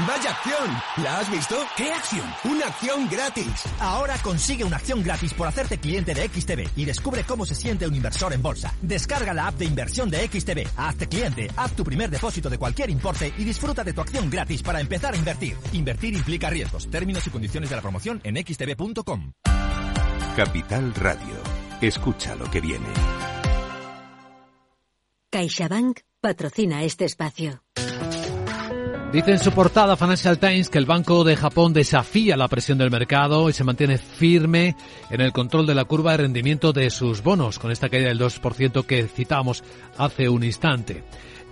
[0.06, 0.82] ¡Vaya acción!
[1.02, 1.56] ¿La has visto?
[1.76, 2.26] ¿Qué acción?
[2.44, 3.64] Una acción gratis.
[3.80, 7.86] Ahora consigue una acción gratis por hacerte cliente de XTB y descubre cómo se siente
[7.86, 8.72] un inversor en bolsa.
[8.80, 12.88] Descarga la app de inversión de XTB, hazte cliente, haz tu primer depósito de cualquier
[12.88, 15.56] importe y disfruta de tu acción gratis para empezar a invertir.
[15.72, 16.90] Invertir implica riesgos.
[16.90, 19.32] Términos y condiciones de la promoción en xtb.com.
[20.36, 21.36] Capital Radio.
[21.80, 22.88] Escucha lo que viene.
[25.30, 27.62] CaixaBank patrocina este espacio.
[29.12, 32.92] Dice en su portada Financial Times que el Banco de Japón desafía la presión del
[32.92, 34.76] mercado y se mantiene firme
[35.10, 38.20] en el control de la curva de rendimiento de sus bonos, con esta caída del
[38.20, 39.64] 2% que citamos
[39.98, 41.02] hace un instante.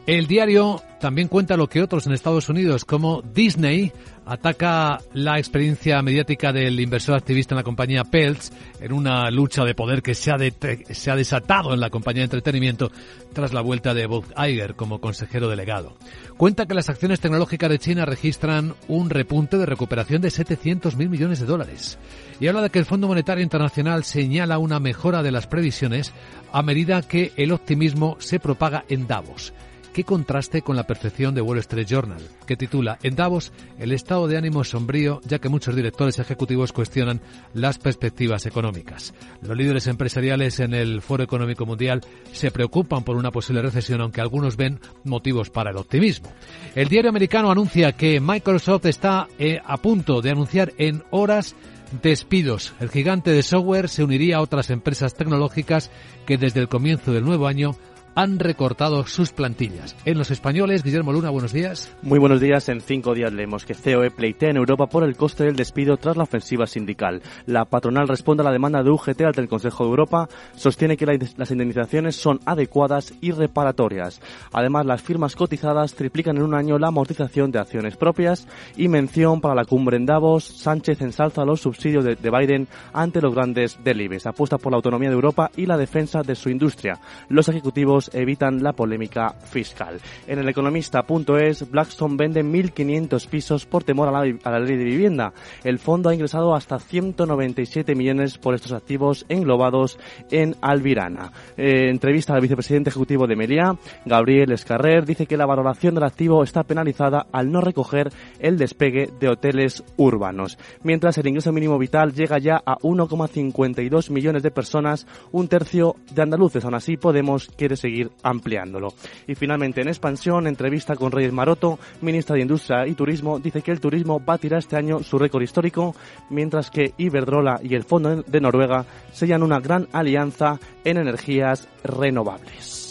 [0.09, 3.93] El diario también cuenta lo que otros en Estados Unidos, como Disney,
[4.25, 8.51] ataca la experiencia mediática del inversor activista en la compañía Peltz
[8.81, 12.25] en una lucha de poder que se ha, se ha desatado en la compañía de
[12.25, 12.91] entretenimiento
[13.35, 15.99] tras la vuelta de Bob Iger como consejero delegado.
[16.39, 21.11] Cuenta que las acciones tecnológicas de China registran un repunte de recuperación de 700 mil
[21.11, 21.99] millones de dólares.
[22.41, 26.15] Y habla de que el Fondo Monetario Internacional señala una mejora de las previsiones
[26.51, 29.53] a medida que el optimismo se propaga en Davos.
[29.93, 34.29] Qué contraste con la percepción de Wall Street Journal, que titula En Davos, el estado
[34.29, 37.21] de ánimo sombrío, ya que muchos directores ejecutivos cuestionan
[37.55, 39.15] las perspectivas económicas.
[39.43, 44.21] Los líderes empresariales en el Foro Económico Mundial se preocupan por una posible recesión, aunque
[44.21, 46.31] algunos ven motivos para el optimismo.
[46.75, 51.57] El diario americano anuncia que Microsoft está eh, a punto de anunciar en horas
[52.03, 52.75] despidos.
[52.81, 55.91] El gigante de software se uniría a otras empresas tecnológicas
[56.27, 57.75] que desde el comienzo del nuevo año
[58.19, 59.95] han recortado sus plantillas.
[60.05, 61.95] En los españoles, Guillermo Luna, buenos días.
[62.03, 62.69] Muy buenos días.
[62.69, 66.17] En cinco días leemos que COE pleitea en Europa por el coste del despido tras
[66.17, 67.23] la ofensiva sindical.
[67.47, 70.29] La patronal responde a la demanda de UGT ante el Consejo de Europa.
[70.57, 74.21] Sostiene que las indemnizaciones son adecuadas y reparatorias.
[74.53, 78.49] Además, las firmas cotizadas triplican en un año la amortización de acciones propias.
[78.77, 83.33] Y mención para la cumbre en Davos, Sánchez ensalza los subsidios de, Biden ante los
[83.33, 84.27] grandes delibes.
[84.27, 86.99] Apuesta por la autonomía de Europa y la defensa de su industria.
[87.29, 90.01] Los ejecutivos evitan la polémica fiscal.
[90.27, 95.33] En el economista.es, Blackstone vende 1.500 pisos por temor a la, ley de vivienda.
[95.65, 99.99] El fondo ha ingresado hasta 197 millones por estos activos englobados
[100.31, 101.33] en Alvirana.
[101.57, 106.43] Eh, entrevista al vicepresidente ejecutivo de Meliá, Gabriel Escarrer, dice que la valoración del activo
[106.43, 110.59] está penalizada al no recoger el despegue de hoteles urbanos.
[110.83, 116.23] Mientras el ingreso mínimo vital llega ya a 1,52 millones de personas, un tercio de
[116.23, 116.65] andaluces.
[116.65, 118.95] Aún así, Podemos quiere seguir ampliándolo.
[119.27, 123.71] Y finalmente, en expansión, entrevista con Reyes Maroto, ministra de Industria y Turismo, dice que
[123.71, 125.95] el turismo tirar este año su récord histórico,
[126.31, 132.88] mientras que Iberdrola y el Fondo de Noruega sellan una gran alianza en energías renovables.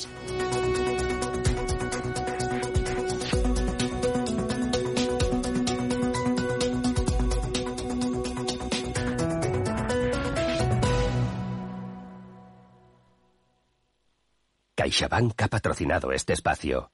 [14.77, 16.91] CaixaBank ha patrocinado este espacio.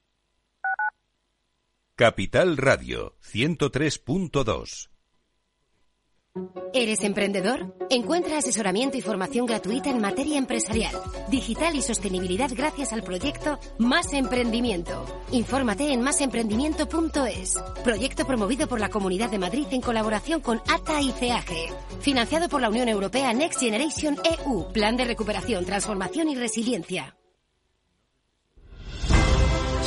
[1.98, 4.90] Capital Radio 103.2
[6.74, 7.76] ¿Eres emprendedor?
[7.90, 10.96] Encuentra asesoramiento y formación gratuita en materia empresarial,
[11.30, 15.06] digital y sostenibilidad gracias al proyecto Más Emprendimiento.
[15.32, 17.62] Infórmate en másemprendimiento.es.
[17.84, 21.68] Proyecto promovido por la Comunidad de Madrid en colaboración con ATA y CEAGE.
[22.00, 24.72] Financiado por la Unión Europea Next Generation EU.
[24.72, 27.18] Plan de recuperación, transformación y resiliencia.